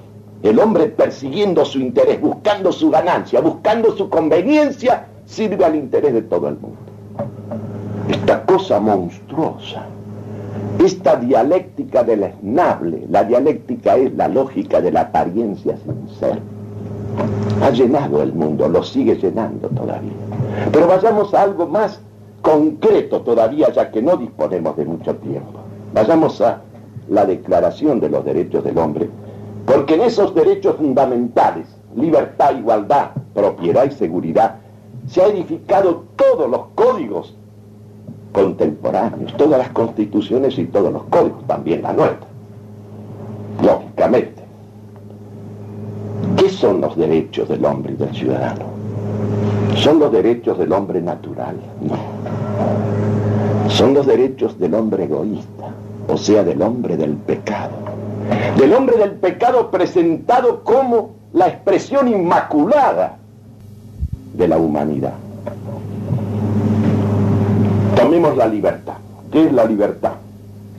el 0.43 0.59
hombre 0.59 0.87
persiguiendo 0.87 1.65
su 1.67 1.79
interés, 1.79 2.21
buscando 2.21 2.73
su 2.73 2.91
ganancia, 2.91 3.41
buscando 3.41 3.95
su 3.97 4.09
conveniencia, 4.09 5.09
sirve 5.27 5.65
al 5.65 5.77
interés 5.77 6.15
de 6.15 6.23
todo 6.23 6.49
el 6.49 6.57
mundo. 6.57 6.79
Esta 8.09 8.45
cosa 8.45 8.81
monstruosa, 8.81 9.87
esta 10.79 11.17
dialéctica 11.17 12.03
del 12.03 12.25
esnable, 12.25 13.05
la 13.09 13.25
dialéctica 13.25 13.97
es 13.97 14.15
la 14.15 14.29
lógica 14.29 14.81
de 14.81 14.93
la 14.93 15.03
apariencia 15.03 15.77
sin 15.85 16.09
ser, 16.19 16.39
ha 17.63 17.71
llenado 17.71 18.23
el 18.23 18.33
mundo, 18.33 18.69
lo 18.69 18.83
sigue 18.83 19.17
llenando 19.17 19.69
todavía. 19.69 20.13
Pero 20.73 20.87
vayamos 20.87 21.33
a 21.35 21.43
algo 21.43 21.67
más 21.67 22.01
concreto 22.43 23.21
todavía, 23.21 23.71
ya 23.73 23.91
que 23.91 24.03
no 24.03 24.17
disponemos 24.17 24.77
de 24.77 24.85
mucho 24.85 25.15
tiempo. 25.17 25.61
Vayamos 25.93 26.41
a 26.41 26.61
la 27.09 27.25
Declaración 27.25 28.01
de 28.01 28.09
los 28.09 28.25
Derechos 28.25 28.65
del 28.65 28.79
Hombre 28.79 29.09
porque 29.67 29.95
en 29.95 30.03
esos 30.03 30.35
derechos 30.35 30.77
fundamentales, 30.77 31.67
libertad, 31.97 32.57
igualdad, 32.57 33.11
propiedad 33.33 33.85
y 33.87 33.93
seguridad, 33.93 34.57
se 35.07 35.23
ha 35.23 35.27
edificado 35.27 36.05
todos 36.17 36.51
los 36.51 36.67
códigos 36.75 37.35
contemporáneos, 38.35 39.35
todas 39.37 39.59
las 39.59 39.71
constituciones 39.71 40.59
y 40.59 40.67
todos 40.67 40.93
los 40.93 41.05
códigos, 41.05 41.47
también 41.47 41.83
la 41.83 41.93
nuestra. 41.93 42.27
Lógicamente. 43.63 44.43
¿Qué 46.37 46.49
son 46.51 46.81
los 46.81 46.97
derechos 46.97 47.49
del 47.49 47.65
hombre 47.65 47.95
y 47.95 47.97
del 47.97 48.15
ciudadano? 48.15 48.67
¿Son 49.77 49.99
los 49.99 50.13
derechos 50.13 50.59
del 50.59 50.73
hombre 50.73 51.01
natural? 51.01 51.57
No. 51.81 51.97
Son 53.71 53.95
los 53.95 54.07
derechos 54.07 54.59
del 54.59 54.75
hombre 54.75 55.05
egoísta, 55.05 55.73
o 56.09 56.17
sea, 56.17 56.45
del 56.45 56.61
hombre 56.61 56.97
del 56.97 57.13
pecado 57.13 57.85
del 58.57 58.73
hombre 58.73 58.97
del 58.97 59.13
pecado 59.13 59.71
presentado 59.71 60.63
como 60.63 61.11
la 61.33 61.49
expresión 61.49 62.09
inmaculada 62.09 63.19
de 64.35 64.49
la 64.49 64.57
humanidad. 64.57 65.15
Tomemos 68.05 68.37
la 68.37 68.47
libertad. 68.47 68.97
¿Qué 69.33 69.47
es 69.47 69.53
la 69.55 69.65
libertad? 69.65 70.13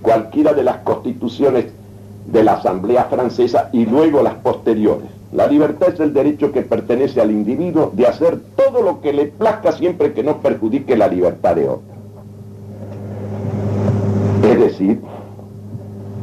Cualquiera 0.03 0.53
de 0.53 0.63
las 0.63 0.77
constituciones 0.83 1.65
de 2.27 2.43
la 2.43 2.53
Asamblea 2.53 3.05
Francesa 3.05 3.69
y 3.73 3.88
luego 3.88 4.21
las 4.21 4.35
posteriores. 4.35 5.07
La 5.31 5.47
libertad 5.47 5.89
es 5.91 5.99
el 5.99 6.13
derecho 6.13 6.51
que 6.51 6.61
pertenece 6.61 7.19
al 7.21 7.31
individuo 7.31 7.91
de 7.95 8.05
hacer 8.05 8.39
todo 8.55 8.83
lo 8.83 9.01
que 9.01 9.11
le 9.11 9.25
plazca 9.25 9.71
siempre 9.71 10.13
que 10.13 10.21
no 10.21 10.38
perjudique 10.38 10.95
la 10.95 11.07
libertad 11.07 11.55
de 11.55 11.67
otro. 11.67 11.95
Es 14.43 14.59
decir, 14.59 15.01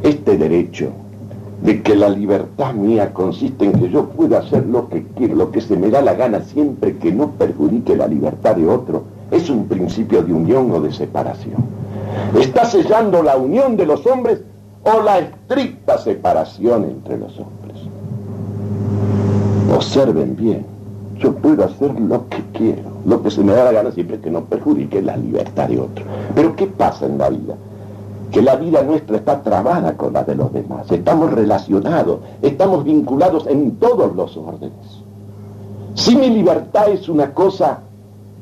este 0.03 0.37
derecho 0.37 0.87
de 1.63 1.81
que 1.81 1.97
la 1.97 2.07
libertad 2.07 2.73
mía 2.75 3.11
consiste 3.11 3.65
en 3.65 3.73
que 3.73 3.89
yo 3.89 4.05
pueda 4.05 4.39
hacer 4.39 4.65
lo 4.67 4.87
que 4.87 5.03
quiero, 5.17 5.35
lo 5.35 5.51
que 5.51 5.59
se 5.59 5.75
me 5.75 5.89
da 5.89 6.01
la 6.01 6.13
gana, 6.13 6.39
siempre 6.43 6.95
que 6.95 7.11
no 7.11 7.31
perjudique 7.31 7.97
la 7.97 8.07
libertad 8.07 8.55
de 8.55 8.69
otro, 8.69 9.03
es 9.33 9.49
un 9.49 9.67
principio 9.67 10.21
de 10.21 10.31
unión 10.31 10.71
o 10.71 10.79
de 10.79 10.93
separación. 10.93 11.65
Está 12.39 12.65
sellando 12.65 13.23
la 13.23 13.35
unión 13.35 13.75
de 13.75 13.85
los 13.85 14.05
hombres 14.05 14.41
o 14.83 15.01
la 15.01 15.19
estricta 15.19 15.97
separación 15.97 16.83
entre 16.83 17.17
los 17.17 17.37
hombres. 17.39 17.77
Observen 19.75 20.35
bien, 20.35 20.65
yo 21.17 21.33
puedo 21.33 21.65
hacer 21.65 21.99
lo 21.99 22.27
que 22.29 22.43
quiero, 22.53 22.91
lo 23.05 23.23
que 23.23 23.31
se 23.31 23.43
me 23.43 23.53
da 23.53 23.65
la 23.65 23.71
gana 23.71 23.91
siempre 23.91 24.19
que 24.19 24.29
no 24.29 24.41
perjudique 24.45 25.01
la 25.01 25.17
libertad 25.17 25.67
de 25.67 25.79
otro. 25.79 26.05
Pero 26.35 26.55
¿qué 26.55 26.67
pasa 26.67 27.05
en 27.05 27.17
la 27.17 27.29
vida? 27.29 27.55
que 28.31 28.41
la 28.41 28.55
vida 28.55 28.81
nuestra 28.81 29.17
está 29.17 29.43
trabada 29.43 29.95
con 29.95 30.13
la 30.13 30.23
de 30.23 30.33
los 30.33 30.51
demás. 30.51 30.91
Estamos 30.91 31.31
relacionados, 31.31 32.19
estamos 32.41 32.83
vinculados 32.83 33.45
en 33.45 33.75
todos 33.75 34.15
los 34.15 34.35
órdenes. 34.35 35.03
Si 35.93 36.15
mi 36.15 36.31
libertad 36.31 36.89
es 36.89 37.07
una 37.07 37.31
cosa 37.31 37.81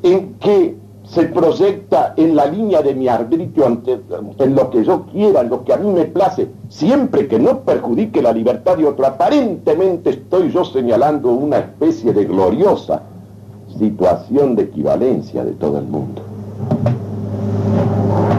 en 0.02 0.34
que 0.40 0.76
se 1.12 1.24
proyecta 1.24 2.14
en 2.16 2.34
la 2.34 2.46
línea 2.46 2.80
de 2.80 2.94
mi 2.94 3.06
arbitrio, 3.06 3.66
en 4.38 4.54
lo 4.54 4.70
que 4.70 4.82
yo 4.82 5.04
quiera, 5.12 5.42
en 5.42 5.50
lo 5.50 5.62
que 5.62 5.74
a 5.74 5.76
mí 5.76 5.90
me 5.90 6.06
place, 6.06 6.48
siempre 6.70 7.28
que 7.28 7.38
no 7.38 7.60
perjudique 7.60 8.22
la 8.22 8.32
libertad 8.32 8.78
de 8.78 8.86
otro, 8.86 9.06
aparentemente 9.06 10.08
estoy 10.08 10.50
yo 10.50 10.64
señalando 10.64 11.30
una 11.30 11.58
especie 11.58 12.14
de 12.14 12.24
gloriosa 12.24 13.02
situación 13.78 14.56
de 14.56 14.62
equivalencia 14.62 15.44
de 15.44 15.52
todo 15.52 15.78
el 15.78 15.84
mundo. 15.84 16.22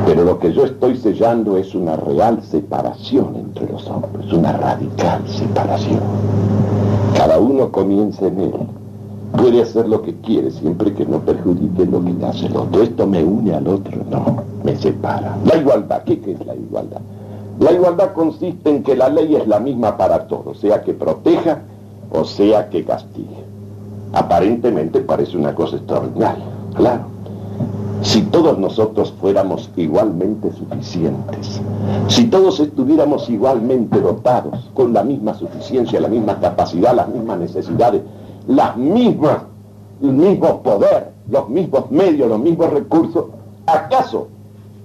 Pero 0.08 0.24
lo 0.24 0.40
que 0.40 0.52
yo 0.52 0.66
estoy 0.66 0.98
sellando 0.98 1.58
es 1.58 1.76
una 1.76 1.96
real 1.96 2.42
separación 2.42 3.36
entre 3.36 3.72
los 3.72 3.88
hombres, 3.88 4.34
una 4.34 4.52
radical 4.52 5.22
separación. 5.28 6.00
Cada 7.16 7.38
uno 7.38 7.72
comienza 7.72 8.26
en 8.26 8.40
él. 8.40 8.54
Puede 9.38 9.62
hacer 9.62 9.88
lo 9.88 10.02
que 10.02 10.14
quiere 10.22 10.52
siempre 10.52 10.94
que 10.94 11.06
no 11.06 11.20
perjudique 11.20 11.86
lo 11.86 12.04
que 12.04 12.26
hace 12.26 12.46
el 12.46 12.56
otro. 12.56 12.84
Esto 12.84 13.08
me 13.08 13.24
une 13.24 13.54
al 13.54 13.68
otro, 13.68 14.02
no, 14.10 14.44
me 14.64 14.76
separa. 14.76 15.38
La 15.46 15.58
igualdad, 15.58 16.04
¿qué, 16.04 16.14
es 16.26 16.46
la 16.46 16.56
igualdad? 16.56 17.02
La 17.60 17.72
igualdad 17.72 18.14
consiste 18.14 18.70
en 18.70 18.84
que 18.84 18.96
la 18.96 19.10
ley 19.10 19.36
es 19.36 19.48
la 19.48 19.60
misma 19.60 19.98
para 19.98 20.28
todos, 20.28 20.60
sea 20.60 20.82
que 20.82 20.94
proteja 20.94 21.62
o 22.12 22.24
sea 22.24 22.70
que 22.70 22.84
castigue. 22.84 23.44
Aparentemente 24.14 25.02
parece 25.02 25.38
una 25.38 25.56
cosa 25.56 25.78
extraordinaria, 25.78 26.46
claro 26.76 27.14
si 28.04 28.22
todos 28.24 28.58
nosotros 28.60 29.14
fuéramos 29.20 29.70
igualmente 29.78 30.52
suficientes, 30.52 31.62
si 32.10 32.26
todos 32.26 32.60
estuviéramos 32.60 33.30
igualmente 33.30 34.00
dotados, 34.02 34.70
con 34.74 34.94
la 34.94 35.04
misma 35.04 35.34
suficiencia, 35.34 36.02
la 36.02 36.10
misma 36.10 36.38
capacidad, 36.40 36.94
las 36.94 37.08
mismas 37.08 37.40
necesidades, 37.40 38.02
las 38.48 38.78
mismas, 38.78 39.44
el 40.02 40.12
mismo 40.12 40.62
poder, 40.62 41.12
los 41.30 41.50
mismos 41.50 41.90
medios, 41.92 42.30
los 42.30 42.40
mismos 42.40 42.70
recursos, 42.72 43.26
¿acaso 43.66 44.28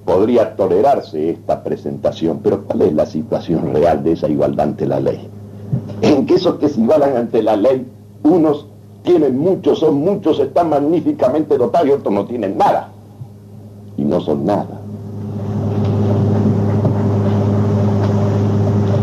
podría 0.05 0.57
tolerarse 0.57 1.31
esta 1.31 1.62
presentación? 1.62 2.40
Pero 2.42 2.64
¿cuál 2.64 2.83
es 2.83 2.94
la 2.94 3.07
situación 3.07 3.73
real 3.73 4.03
de 4.03 4.12
esa 4.12 4.29
igualdad 4.29 4.68
ante 4.68 4.87
la 4.87 5.01
ley? 5.01 5.29
En 6.03 6.27
que 6.27 6.35
esos 6.35 6.57
que 6.57 6.68
se 6.68 6.81
igualan 6.81 7.16
ante 7.16 7.42
la 7.42 7.57
ley, 7.57 7.87
unos 8.23 8.66
tienen 9.03 9.38
muchos, 9.38 9.81
son 9.81 9.97
muchos, 9.97 10.38
están 10.38 10.71
magníficamente 10.71 11.57
dotados 11.57 11.88
y 11.88 11.92
otros 11.92 12.12
no 12.12 12.25
tienen 12.27 12.57
nada 12.57 12.90
y 13.97 14.03
no 14.03 14.21
son 14.21 14.44
nada. 14.44 14.81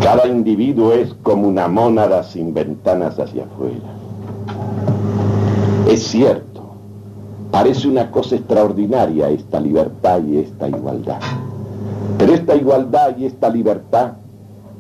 Cada 0.02 0.28
individuo 0.28 0.94
es 0.94 1.14
como 1.24 1.48
una 1.48 1.68
mónada 1.68 2.24
sin 2.24 2.54
ventanas 2.54 3.20
hacia 3.20 3.44
afuera. 3.44 4.05
Es 5.88 6.04
cierto, 6.08 6.62
parece 7.52 7.88
una 7.88 8.10
cosa 8.10 8.36
extraordinaria 8.36 9.30
esta 9.30 9.60
libertad 9.60 10.20
y 10.28 10.40
esta 10.40 10.68
igualdad. 10.68 11.20
Pero 12.18 12.34
esta 12.34 12.56
igualdad 12.56 13.16
y 13.18 13.26
esta 13.26 13.50
libertad 13.50 14.14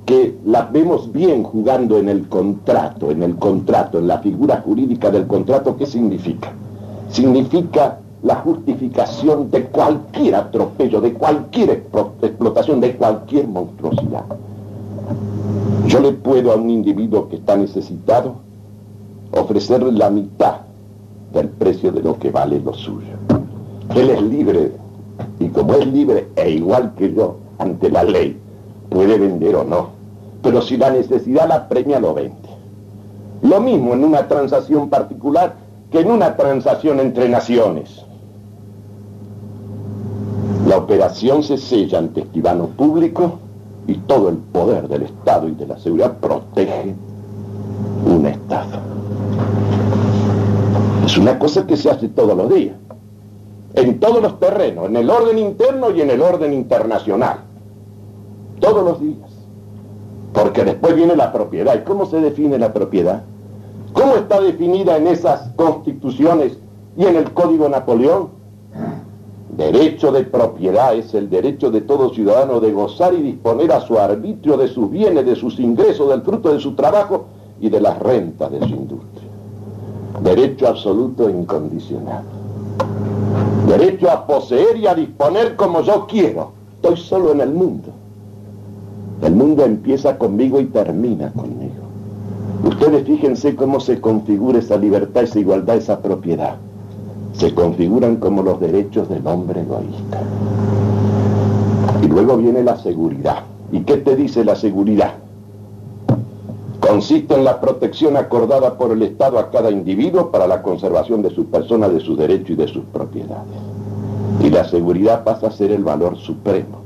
que 0.06 0.36
las 0.46 0.72
vemos 0.72 1.12
bien 1.12 1.44
jugando 1.44 2.00
en 2.00 2.10
el 2.10 2.28
contrato, 2.28 3.12
en 3.12 3.22
el 3.22 3.36
contrato, 3.36 4.00
en 4.00 4.08
la 4.08 4.18
figura 4.20 4.62
jurídica 4.65 5.12
del 5.12 5.28
contrato, 5.28 5.78
¿qué 5.78 5.86
significa? 5.86 6.52
Significa 7.12 8.00
la 8.24 8.36
justificación 8.38 9.52
de 9.52 9.65
cualquier 9.65 10.36
atropello, 10.36 11.02
de 11.02 11.13
cualquier 11.13 11.70
explotación, 11.70 12.82
de 12.82 12.96
cualquier 12.96 13.48
monstruosidad. 13.48 14.26
Yo 15.88 16.00
le 16.00 16.13
puedo 16.13 16.52
a 16.52 16.56
un 16.56 16.72
individuo 16.72 17.30
que 17.30 17.36
está 17.36 17.56
necesitado 17.56 18.38
ofrecerle 19.32 19.91
la 19.91 20.10
mitad 20.10 20.64
del 21.36 21.50
precio 21.50 21.91
de 21.91 22.02
lo 22.02 22.17
que 22.17 22.32
vale 22.32 22.60
lo 22.60 22.74
suyo. 22.74 23.17
Él 23.93 24.10
es 24.10 24.21
libre 24.21 24.71
y 25.39 25.50
como 25.50 25.74
es 25.76 25.86
libre 25.86 26.30
e 26.36 26.50
igual 26.50 26.93
que 26.98 27.13
yo 27.13 27.38
ante 27.60 27.91
la 27.91 28.04
ley, 28.04 28.38
puede 28.89 29.19
vender 29.19 29.56
o 29.56 29.63
no. 29.63 29.89
Pero 30.41 30.62
si 30.62 30.78
la 30.78 30.89
necesidad 30.89 31.48
la 31.48 31.67
premia, 31.67 32.00
lo 32.00 32.13
vende. 32.13 32.50
Lo 33.41 33.60
mismo 33.60 33.93
en 33.93 34.04
una 34.04 34.28
transacción 34.28 34.89
particular 34.89 35.56
que 35.91 36.00
en 36.00 36.10
una 36.10 36.36
transacción 36.36 37.00
entre 37.00 37.30
naciones. 37.30 38.04
La 40.67 40.78
operación 40.78 41.43
se 41.43 41.58
sella 41.58 42.00
ante 42.00 42.21
escribano 42.21 42.67
público 42.67 43.39
y 43.88 43.95
todo 43.95 44.30
el 44.30 44.38
poder 44.38 44.88
del 44.88 45.04
Estado 45.04 45.48
y 45.48 45.52
de 45.52 45.67
la 45.67 45.78
seguridad 45.78 46.17
protege 46.17 46.95
un 48.08 48.26
Estado. 48.26 48.95
Es 51.15 51.21
una 51.21 51.39
cosa 51.39 51.65
que 51.65 51.78
se 51.78 51.89
hace 51.89 52.10
todos 52.10 52.36
los 52.36 52.54
días, 52.54 52.75
en 53.73 54.01
todos 54.01 54.21
los 54.21 54.38
terrenos, 54.38 54.88
en 54.88 54.97
el 54.97 55.10
orden 55.10 55.39
interno 55.39 55.89
y 55.91 56.01
en 56.01 56.10
el 56.10 56.21
orden 56.21 56.51
internacional, 56.51 57.38
todos 58.60 58.84
los 58.84 58.99
días. 58.99 59.30
Porque 60.34 60.65
después 60.65 60.93
viene 60.93 61.15
la 61.15 61.32
propiedad. 61.32 61.73
¿Y 61.73 61.86
cómo 61.86 62.06
se 62.06 62.19
define 62.19 62.60
la 62.60 62.73
propiedad? 62.73 63.23
¿Cómo 63.93 64.17
está 64.17 64.41
definida 64.41 64.97
en 64.97 65.08
esas 65.08 65.51
constituciones 65.56 66.58
y 66.97 67.06
en 67.06 67.15
el 67.15 67.32
Código 67.32 67.69
Napoleón? 67.69 68.32
Derecho 69.56 70.12
de 70.12 70.23
propiedad 70.23 70.95
es 70.95 71.13
el 71.13 71.30
derecho 71.30 71.71
de 71.71 71.80
todo 71.80 72.13
ciudadano 72.13 72.60
de 72.60 72.73
gozar 72.73 73.13
y 73.13 73.21
disponer 73.21 73.71
a 73.71 73.80
su 73.80 73.97
arbitrio 73.97 74.58
de 74.58 74.67
sus 74.67 74.91
bienes, 74.91 75.25
de 75.25 75.38
sus 75.38 75.62
ingresos, 75.62 76.10
del 76.10 76.23
fruto 76.23 76.51
de 76.51 76.60
su 76.60 76.75
trabajo 76.75 77.28
y 77.62 77.69
de 77.69 77.80
las 77.80 77.97
rentas 77.99 78.51
de 78.51 78.60
su 78.60 78.65
industria. 78.65 79.25
Derecho 80.21 80.67
absoluto 80.67 81.30
incondicional. 81.30 82.23
Derecho 83.67 84.10
a 84.10 84.25
poseer 84.25 84.78
y 84.78 84.88
a 84.88 84.95
disponer 84.95 85.56
como 85.56 85.82
yo 85.82 86.08
quiero. 86.08 86.51
Estoy 86.75 86.97
solo 86.97 87.32
en 87.32 87.41
el 87.41 87.51
mundo. 87.51 87.89
El 89.21 89.34
mundo 89.36 89.65
empieza 89.65 90.17
conmigo 90.17 90.60
y 90.60 90.65
termina 90.65 91.32
conmigo. 91.32 91.86
Ustedes 92.63 93.06
fíjense 93.06 93.56
cómo 93.56 93.80
se 93.80 93.99
configura 94.01 94.60
esa 94.60 94.78
libertad, 94.78 95.23
esa 95.23 95.39
igualdad, 95.39 95.78
esa 95.78 95.99
propiedad 95.99 96.56
se 97.38 97.54
configuran 97.54 98.17
como 98.17 98.41
los 98.43 98.60
derechos 98.60 99.10
del 99.10 99.25
hombre 99.28 99.62
egoísta. 99.62 100.21
Y 102.01 102.08
luego 102.08 102.38
viene 102.38 102.63
la 102.63 102.78
seguridad. 102.78 103.43
¿Y 103.71 103.82
qué 103.82 103.97
te 103.97 104.15
dice 104.15 104.45
la 104.45 104.56
seguridad? 104.56 105.15
Consiste 106.88 107.34
en 107.34 107.43
la 107.43 107.60
protección 107.60 108.15
acordada 108.15 108.78
por 108.78 108.91
el 108.91 109.02
Estado 109.02 109.39
a 109.39 109.50
cada 109.50 109.71
individuo 109.71 110.30
para 110.32 110.48
la 110.48 110.62
conservación 110.62 111.21
de 111.21 111.32
su 111.32 111.45
persona, 111.45 111.89
de 111.89 112.00
sus 112.00 112.17
derechos 112.17 112.52
y 112.52 112.56
de 112.56 112.67
sus 112.67 112.86
propiedades. 112.86 113.58
Y 114.41 114.50
la 114.50 114.65
seguridad 114.65 115.24
pasa 115.24 115.48
a 115.48 115.52
ser 115.52 115.71
el 115.71 115.84
valor 115.84 116.15
supremo 116.17 116.78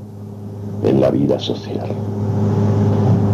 en 0.83 1.01
la 1.01 1.09
vida 1.09 1.39
social. 1.39 1.87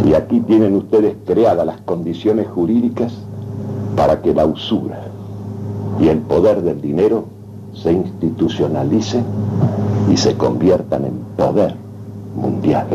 Y 0.05 0.13
aquí 0.13 0.39
tienen 0.41 0.75
ustedes 0.75 1.15
creadas 1.25 1.65
las 1.65 1.81
condiciones 1.81 2.47
jurídicas 2.47 3.13
para 3.95 4.21
que 4.21 4.33
la 4.33 4.45
usura, 4.45 5.01
y 5.99 6.07
el 6.07 6.19
poder 6.19 6.61
del 6.61 6.81
dinero 6.81 7.25
se 7.73 7.91
institucionalice 7.91 9.23
y 10.11 10.17
se 10.17 10.35
conviertan 10.35 11.05
en 11.05 11.13
poder 11.37 11.75
mundial. 12.35 12.87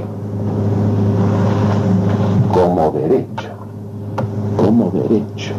Como 2.53 2.91
derecho, 2.91 3.49
como 4.57 4.91
derecho. 4.91 5.55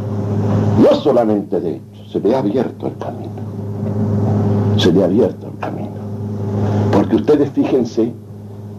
No 0.91 0.97
solamente 0.97 1.61
de 1.61 1.75
hecho, 1.75 2.09
se 2.11 2.19
le 2.19 2.35
ha 2.35 2.39
abierto 2.39 2.87
el 2.87 2.97
camino. 2.97 3.31
Se 4.75 4.91
le 4.91 5.01
ha 5.01 5.05
abierto 5.05 5.47
el 5.47 5.57
camino. 5.57 5.95
Porque 6.91 7.15
ustedes 7.15 7.49
fíjense 7.51 8.11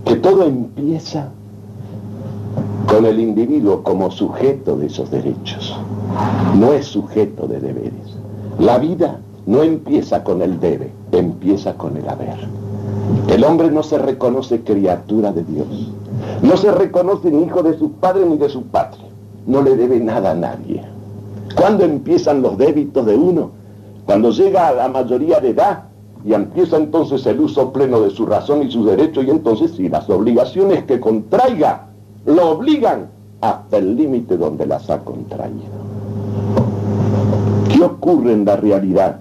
que 0.04 0.16
todo 0.16 0.44
empieza 0.44 1.30
con 2.86 3.06
el 3.06 3.18
individuo 3.18 3.82
como 3.82 4.10
sujeto 4.10 4.76
de 4.76 4.88
esos 4.88 5.10
derechos. 5.10 5.74
No 6.54 6.74
es 6.74 6.84
sujeto 6.84 7.46
de 7.46 7.60
deberes. 7.60 8.18
La 8.58 8.76
vida 8.76 9.18
no 9.46 9.62
empieza 9.62 10.22
con 10.22 10.42
el 10.42 10.60
debe, 10.60 10.92
empieza 11.12 11.78
con 11.78 11.96
el 11.96 12.06
haber. 12.10 12.46
El 13.28 13.42
hombre 13.42 13.70
no 13.70 13.82
se 13.82 13.96
reconoce 13.96 14.60
criatura 14.60 15.32
de 15.32 15.44
Dios. 15.44 15.90
No 16.42 16.58
se 16.58 16.72
reconoce 16.72 17.30
ni 17.30 17.44
hijo 17.44 17.62
de 17.62 17.78
sus 17.78 17.90
padres 17.92 18.26
ni 18.26 18.36
de 18.36 18.50
su 18.50 18.64
patria. 18.64 19.06
No 19.46 19.62
le 19.62 19.76
debe 19.76 19.98
nada 19.98 20.32
a 20.32 20.34
nadie. 20.34 20.92
¿Cuándo 21.62 21.84
empiezan 21.84 22.42
los 22.42 22.58
débitos 22.58 23.06
de 23.06 23.14
uno? 23.14 23.52
Cuando 24.04 24.32
llega 24.32 24.66
a 24.66 24.72
la 24.72 24.88
mayoría 24.88 25.38
de 25.38 25.50
edad 25.50 25.84
y 26.24 26.34
empieza 26.34 26.76
entonces 26.76 27.24
el 27.26 27.38
uso 27.38 27.72
pleno 27.72 28.00
de 28.00 28.10
su 28.10 28.26
razón 28.26 28.64
y 28.64 28.72
su 28.72 28.84
derecho 28.84 29.22
y 29.22 29.30
entonces 29.30 29.70
si 29.76 29.88
las 29.88 30.10
obligaciones 30.10 30.82
que 30.82 30.98
contraiga 30.98 31.86
lo 32.26 32.50
obligan 32.50 33.10
hasta 33.40 33.76
el 33.76 33.94
límite 33.94 34.36
donde 34.38 34.66
las 34.66 34.90
ha 34.90 35.04
contraído. 35.04 35.70
¿Qué 37.72 37.80
ocurre 37.80 38.32
en 38.32 38.44
la 38.44 38.56
realidad? 38.56 39.20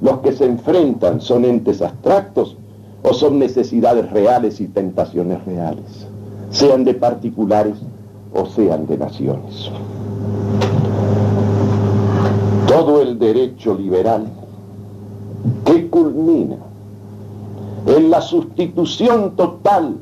Los 0.00 0.20
que 0.20 0.32
se 0.32 0.46
enfrentan 0.46 1.20
son 1.20 1.44
entes 1.44 1.82
abstractos 1.82 2.56
o 3.02 3.12
son 3.12 3.38
necesidades 3.38 4.10
reales 4.12 4.62
y 4.62 4.68
tentaciones 4.68 5.44
reales, 5.44 6.06
sean 6.48 6.84
de 6.84 6.94
particulares 6.94 7.76
o 8.32 8.46
sean 8.46 8.86
de 8.86 8.96
naciones. 8.96 9.70
Derecho 13.18 13.74
liberal 13.74 14.26
que 15.64 15.88
culmina 15.88 16.56
en 17.86 18.10
la 18.10 18.20
sustitución 18.20 19.36
total 19.36 19.96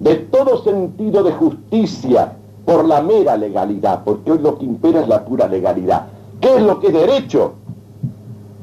de 0.00 0.16
todo 0.16 0.62
sentido 0.64 1.22
de 1.22 1.32
justicia 1.32 2.32
por 2.64 2.84
la 2.84 3.02
mera 3.02 3.36
legalidad, 3.36 4.02
porque 4.04 4.32
hoy 4.32 4.38
lo 4.38 4.58
que 4.58 4.64
impera 4.64 5.00
es 5.00 5.08
la 5.08 5.24
pura 5.24 5.46
legalidad. 5.46 6.06
¿Qué 6.40 6.56
es 6.56 6.62
lo 6.62 6.80
que 6.80 6.88
es 6.88 6.92
derecho? 6.92 7.52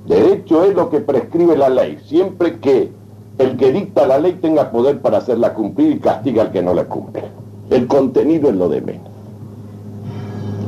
Derecho 0.08 0.64
es 0.64 0.76
lo 0.76 0.90
que 0.90 1.00
prescribe 1.00 1.56
la 1.56 1.70
ley, 1.70 2.00
siempre 2.06 2.60
que 2.60 2.92
el 3.38 3.56
que 3.56 3.72
dicta 3.72 4.08
la 4.08 4.18
ley 4.18 4.34
tenga 4.42 4.72
poder 4.72 5.00
para 5.00 5.20
hacerla 5.20 5.54
cumplir 5.54 5.94
y 5.94 6.00
castiga 6.00 6.44
al 6.44 6.52
que 6.52 6.62
no 6.62 6.74
la 6.74 6.86
cumple. 6.86 7.24
El 7.70 7.88
contenido 7.88 8.50
es 8.50 8.56
lo 8.56 8.68
de 8.68 8.82
menos. 8.82 9.09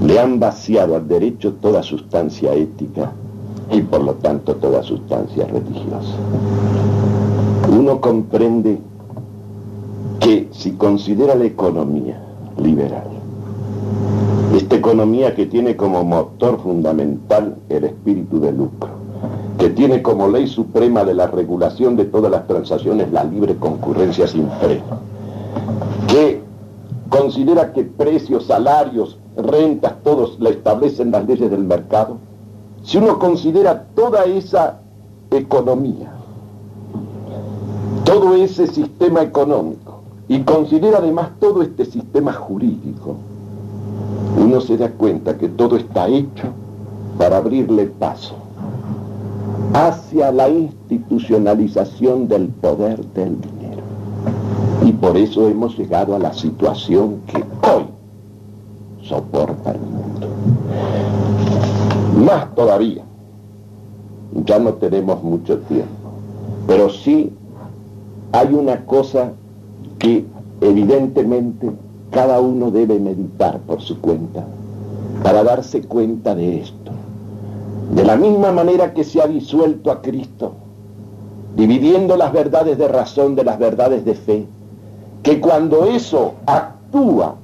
Le 0.02 0.20
han 0.20 0.40
vaciado 0.40 0.96
al 0.96 1.08
derecho 1.08 1.54
toda 1.62 1.84
sustancia 1.84 2.54
ética 2.54 3.12
y 3.72 3.82
por 3.82 4.04
lo 4.04 4.14
tanto 4.16 4.56
toda 4.56 4.84
sustancia 4.84 5.46
religiosa. 5.46 6.16
Uno 7.72 8.02
comprende 8.02 8.80
que 10.20 10.50
si 10.52 10.72
considera 10.72 11.36
la 11.36 11.46
economía 11.46 12.22
liberal, 12.58 13.08
esta 14.56 14.76
economía 14.76 15.34
que 15.34 15.46
tiene 15.46 15.76
como 15.76 16.04
motor 16.04 16.60
fundamental 16.62 17.58
el 17.70 17.86
espíritu 17.86 18.40
de 18.40 18.52
lucro, 18.52 18.90
que 19.58 19.70
tiene 19.70 20.02
como 20.02 20.28
ley 20.28 20.48
suprema 20.48 21.04
de 21.06 21.14
la 21.14 21.28
regulación 21.28 21.96
de 21.96 22.06
todas 22.06 22.32
las 22.32 22.48
transacciones 22.48 23.12
la 23.12 23.24
libre 23.24 23.56
concurrencia 23.56 24.28
sin 24.28 24.50
freno, 24.60 25.00
que 26.08 26.42
considera 27.10 27.72
que 27.72 27.84
precios, 27.84 28.48
salarios, 28.48 29.18
rentas, 29.36 29.94
todos 30.04 30.40
la 30.40 30.50
establecen 30.50 31.12
las 31.12 31.26
leyes 31.26 31.50
del 31.50 31.64
mercado, 31.64 32.18
si 32.84 32.98
uno 32.98 33.20
considera 33.20 33.86
toda 33.96 34.26
esa 34.26 34.80
economía, 35.30 36.12
todo 38.04 38.36
ese 38.36 38.68
sistema 38.68 39.22
económico, 39.22 40.02
y 40.28 40.42
considera 40.42 40.98
además 41.00 41.30
todo 41.40 41.62
este 41.62 41.86
sistema 41.86 42.34
jurídico, 42.34 43.16
uno 44.38 44.62
se 44.62 44.78
da 44.78 44.90
cuenta 44.90 45.38
que 45.38 45.50
todo 45.50 45.76
está 45.76 46.08
hecho 46.08 46.48
para 47.18 47.38
abrirle 47.38 47.86
paso 47.86 48.36
hacia 49.74 50.32
la 50.32 50.50
institucionalización 50.50 52.28
del 52.28 52.48
poder 52.48 53.06
del 53.14 53.40
dinero. 53.40 53.82
Y 54.86 54.92
por 54.94 55.16
eso 55.18 55.48
hemos 55.48 55.78
llegado 55.78 56.16
a 56.16 56.20
la 56.20 56.34
situación 56.34 57.22
que 57.28 57.44
hoy 57.68 57.86
soporta 59.12 59.72
el 59.72 59.82
mundo. 59.82 60.28
Más 62.26 62.56
todavía, 62.56 63.04
ya 64.46 64.58
no 64.58 64.74
tenemos 64.76 65.22
mucho 65.22 65.60
tiempo, 65.60 66.12
pero 66.66 66.90
sí 66.90 67.34
hay 68.32 68.54
una 68.54 68.86
cosa 68.86 69.34
que 70.00 70.26
evidentemente 70.62 71.72
cada 72.12 72.40
uno 72.40 72.72
debe 72.72 73.00
meditar 73.00 73.60
por 73.60 73.82
su 73.82 74.00
cuenta 74.00 74.46
para 75.24 75.44
darse 75.44 75.82
cuenta 75.82 76.34
de 76.34 76.62
esto. 76.62 76.92
De 77.94 78.06
la 78.06 78.16
misma 78.16 78.54
manera 78.54 78.94
que 78.94 79.04
se 79.04 79.22
ha 79.22 79.28
disuelto 79.28 79.92
a 79.92 80.02
Cristo, 80.02 80.54
dividiendo 81.58 82.16
las 82.16 82.32
verdades 82.32 82.78
de 82.78 82.88
razón 82.88 83.36
de 83.36 83.44
las 83.44 83.60
verdades 83.60 84.06
de 84.06 84.16
fe, 84.16 84.46
que 85.22 85.42
cuando 85.42 85.86
eso 85.86 86.36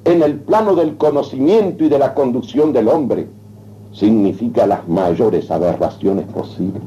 en 0.04 0.24
el 0.24 0.39
plano 0.41 0.76
del 0.76 0.98
conocimiento 0.98 1.86
y 1.86 1.89
de 1.89 1.98
la 1.98 2.14
conducción 2.14 2.74
del 2.74 2.89
hombre, 2.89 3.28
significa 3.93 4.68
las 4.68 4.88
mayores 4.89 5.50
aberraciones 5.50 6.26
posibles. 6.28 6.84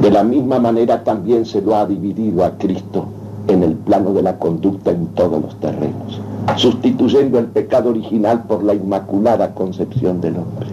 De 0.00 0.10
la 0.10 0.24
misma 0.24 0.58
manera 0.58 1.04
también 1.04 1.44
se 1.44 1.60
lo 1.60 1.76
ha 1.76 1.86
dividido 1.86 2.44
a 2.44 2.56
Cristo 2.56 3.04
en 3.48 3.62
el 3.62 3.74
plano 3.74 4.14
de 4.14 4.22
la 4.22 4.38
conducta 4.38 4.90
en 4.90 5.06
todos 5.08 5.42
los 5.42 5.60
terrenos, 5.60 6.20
sustituyendo 6.56 7.38
el 7.38 7.46
pecado 7.46 7.90
original 7.90 8.44
por 8.44 8.64
la 8.64 8.74
inmaculada 8.74 9.54
concepción 9.54 10.20
del 10.20 10.36
hombre. 10.36 10.68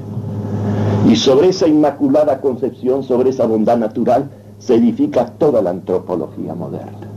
Y 1.10 1.18
sobre 1.18 1.50
esa 1.50 1.68
inmaculada 1.68 2.40
concepción, 2.40 3.04
sobre 3.04 3.32
esa 3.32 3.46
bondad 3.46 3.78
natural, 3.78 4.30
se 4.58 4.76
edifica 4.76 5.26
toda 5.38 5.62
la 5.62 5.72
antropología 5.72 6.56
moderna. 6.56 7.08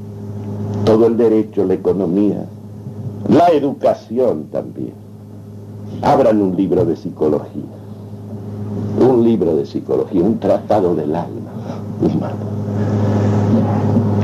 Todo 0.85 1.07
el 1.07 1.17
derecho, 1.17 1.65
la 1.65 1.75
economía, 1.75 2.47
la 3.29 3.49
educación 3.49 4.45
también. 4.51 4.95
Abran 6.03 6.41
un 6.41 6.57
libro 6.57 6.85
de 6.85 6.97
psicología, 6.97 7.63
un 8.99 9.25
libro 9.25 9.57
de 9.57 9.67
psicología, 9.67 10.23
un 10.23 10.39
tratado 10.39 10.95
del 10.95 11.15
alma 11.15 11.51
humano 12.01 12.53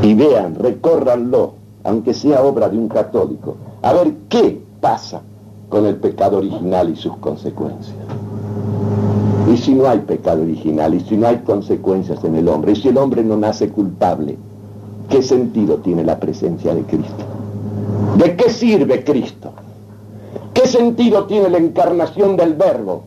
y 0.02 0.14
vean, 0.14 0.54
recórranlo, 0.54 1.52
aunque 1.84 2.14
sea 2.14 2.42
obra 2.42 2.68
de 2.68 2.78
un 2.78 2.88
católico, 2.88 3.56
a 3.82 3.92
ver 3.92 4.14
qué 4.28 4.60
pasa 4.80 5.20
con 5.68 5.86
el 5.86 5.96
pecado 5.96 6.38
original 6.38 6.88
y 6.90 6.96
sus 6.96 7.16
consecuencias. 7.18 7.96
Y 9.52 9.56
si 9.56 9.74
no 9.74 9.88
hay 9.88 10.00
pecado 10.00 10.42
original, 10.42 10.94
y 10.94 11.00
si 11.00 11.16
no 11.16 11.26
hay 11.26 11.38
consecuencias 11.38 12.22
en 12.24 12.36
el 12.36 12.48
hombre, 12.48 12.72
y 12.72 12.76
si 12.76 12.88
el 12.88 12.98
hombre 12.98 13.24
no 13.24 13.36
nace 13.36 13.70
culpable, 13.70 14.36
¿qué 15.08 15.22
sentido 15.22 15.76
tiene 15.76 16.04
la 16.04 16.18
presencia 16.18 16.74
de 16.74 16.82
Cristo? 16.82 17.24
¿De 18.16 18.36
qué 18.36 18.50
sirve 18.50 19.04
Cristo? 19.04 19.52
¿Qué 20.54 20.66
sentido 20.66 21.24
tiene 21.24 21.48
la 21.48 21.58
encarnación 21.58 22.36
del 22.36 22.54
verbo 22.54 23.04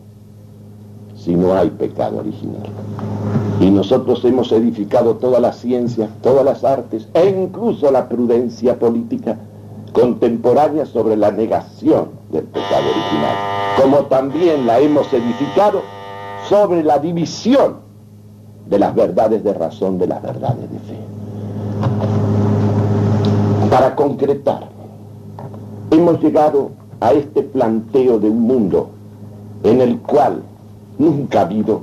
si 1.16 1.36
no 1.36 1.54
hay 1.54 1.70
pecado 1.70 2.20
original? 2.20 2.68
Y 3.60 3.70
nosotros 3.70 4.24
hemos 4.26 4.52
edificado 4.52 5.16
todas 5.18 5.42
las 5.42 5.58
ciencias, 5.58 6.10
todas 6.22 6.46
las 6.46 6.64
artes 6.64 7.08
e 7.14 7.30
incluso 7.30 7.92
la 7.92 8.08
prudencia 8.08 8.80
política 8.80 9.38
contemporánea 9.94 10.86
sobre 10.86 11.16
la 11.18 11.32
negación 11.32 12.10
del 12.32 12.46
pecado 12.46 12.86
original, 12.90 13.36
como 13.82 14.06
también 14.06 14.66
la 14.66 14.80
hemos 14.80 15.12
edificado 15.12 15.82
sobre 16.48 16.84
la 16.84 17.00
división 17.00 17.76
de 18.68 18.80
las 18.80 18.96
verdades 18.96 19.44
de 19.44 19.54
razón 19.54 19.98
de 19.98 20.08
las 20.08 20.22
verdades 20.22 20.72
de 20.72 20.80
fe. 20.80 20.98
Para 23.70 23.96
concretar, 23.96 24.71
hemos 25.92 26.22
llegado 26.22 26.72
a 27.02 27.12
este 27.12 27.44
planteo 27.44 28.18
de 28.18 28.30
un 28.30 28.42
mundo 28.42 28.90
en 29.64 29.82
el 29.82 30.00
cual 30.00 30.42
nunca 30.98 31.40
ha 31.40 31.44
habido 31.44 31.82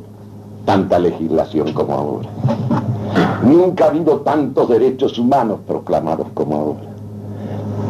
tanta 0.64 0.98
legislación 0.98 1.72
como 1.72 1.92
ahora. 1.92 2.28
Nunca 3.42 3.84
ha 3.84 3.88
habido 3.88 4.20
tantos 4.20 4.68
derechos 4.68 5.18
humanos 5.18 5.60
proclamados 5.66 6.26
como 6.34 6.56
ahora. 6.56 6.88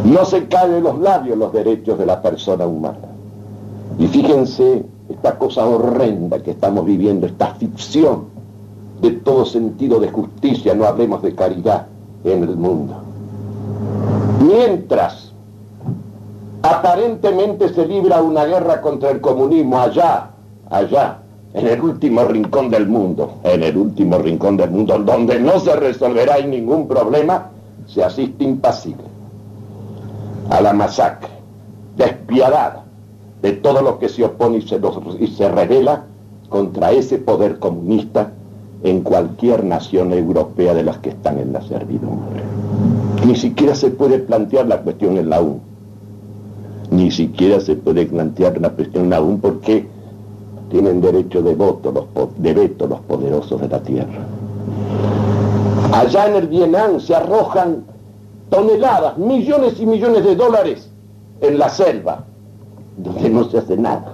No 0.04 0.24
se 0.24 0.46
caen 0.48 0.82
los 0.82 0.98
labios 0.98 1.38
los 1.38 1.52
derechos 1.52 1.98
de 1.98 2.06
la 2.06 2.20
persona 2.20 2.66
humana. 2.66 2.98
Y 3.98 4.06
fíjense 4.08 4.84
esta 5.08 5.38
cosa 5.38 5.66
horrenda 5.66 6.42
que 6.42 6.52
estamos 6.52 6.84
viviendo, 6.84 7.26
esta 7.26 7.54
ficción 7.54 8.24
de 9.00 9.12
todo 9.12 9.44
sentido 9.44 10.00
de 10.00 10.10
justicia, 10.10 10.74
no 10.74 10.84
hablemos 10.84 11.22
de 11.22 11.34
caridad 11.34 11.86
en 12.24 12.42
el 12.42 12.56
mundo. 12.56 12.94
Mientras 14.40 15.27
aparentemente 16.62 17.68
se 17.68 17.86
libra 17.86 18.22
una 18.22 18.44
guerra 18.44 18.80
contra 18.80 19.10
el 19.10 19.20
comunismo 19.20 19.78
allá, 19.78 20.30
allá, 20.70 21.18
en 21.54 21.66
el 21.66 21.80
último 21.80 22.24
rincón 22.24 22.70
del 22.70 22.86
mundo, 22.86 23.34
en 23.42 23.62
el 23.62 23.76
último 23.76 24.18
rincón 24.18 24.56
del 24.56 24.70
mundo, 24.70 24.98
donde 24.98 25.40
no 25.40 25.58
se 25.60 25.74
resolverá 25.76 26.38
ningún 26.40 26.86
problema, 26.86 27.50
se 27.86 28.04
asiste 28.04 28.44
impasible 28.44 29.04
a 30.50 30.60
la 30.60 30.72
masacre 30.72 31.30
despiadada 31.96 32.84
de 33.42 33.52
todo 33.52 33.82
lo 33.82 33.98
que 33.98 34.08
se 34.08 34.24
opone 34.24 34.58
y 34.58 35.26
se, 35.28 35.48
revela 35.48 36.04
contra 36.48 36.92
ese 36.92 37.18
poder 37.18 37.58
comunista 37.58 38.30
en 38.82 39.00
cualquier 39.00 39.64
nación 39.64 40.12
europea 40.12 40.74
de 40.74 40.84
las 40.84 40.98
que 40.98 41.10
están 41.10 41.38
en 41.38 41.52
la 41.52 41.62
servidumbre. 41.62 42.42
Ni 43.26 43.36
siquiera 43.36 43.74
se 43.74 43.90
puede 43.90 44.18
plantear 44.20 44.66
la 44.66 44.80
cuestión 44.82 45.16
en 45.16 45.28
la 45.28 45.40
UN. 45.40 45.67
Ni 46.98 47.12
siquiera 47.12 47.60
se 47.60 47.76
puede 47.76 48.06
plantear 48.06 48.60
la 48.60 48.70
cuestión 48.70 49.12
UN 49.12 49.38
porque 49.38 49.86
tienen 50.68 51.00
derecho 51.00 51.40
de 51.42 51.54
voto, 51.54 51.92
los, 51.92 52.06
de 52.42 52.52
veto 52.52 52.88
los 52.88 52.98
poderosos 53.02 53.60
de 53.60 53.68
la 53.68 53.80
tierra. 53.80 54.26
Allá 55.92 56.26
en 56.26 56.34
el 56.34 56.48
Vietnam 56.48 56.98
se 56.98 57.14
arrojan 57.14 57.84
toneladas, 58.50 59.16
millones 59.16 59.78
y 59.78 59.86
millones 59.86 60.24
de 60.24 60.34
dólares 60.34 60.90
en 61.40 61.60
la 61.60 61.68
selva, 61.68 62.24
donde 62.96 63.30
no 63.30 63.44
se 63.44 63.58
hace 63.58 63.76
nada. 63.76 64.12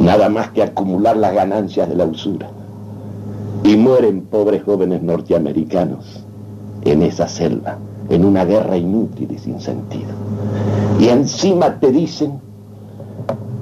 Nada 0.00 0.30
más 0.30 0.52
que 0.52 0.62
acumular 0.62 1.18
las 1.18 1.34
ganancias 1.34 1.86
de 1.86 1.96
la 1.96 2.06
usura. 2.06 2.48
Y 3.62 3.76
mueren 3.76 4.22
pobres 4.22 4.62
jóvenes 4.62 5.02
norteamericanos 5.02 6.24
en 6.86 7.02
esa 7.02 7.28
selva, 7.28 7.76
en 8.08 8.24
una 8.24 8.46
guerra 8.46 8.78
inútil 8.78 9.30
y 9.30 9.38
sin 9.38 9.60
sentido. 9.60 10.21
Y 10.98 11.08
encima 11.08 11.78
te 11.80 11.90
dicen 11.90 12.40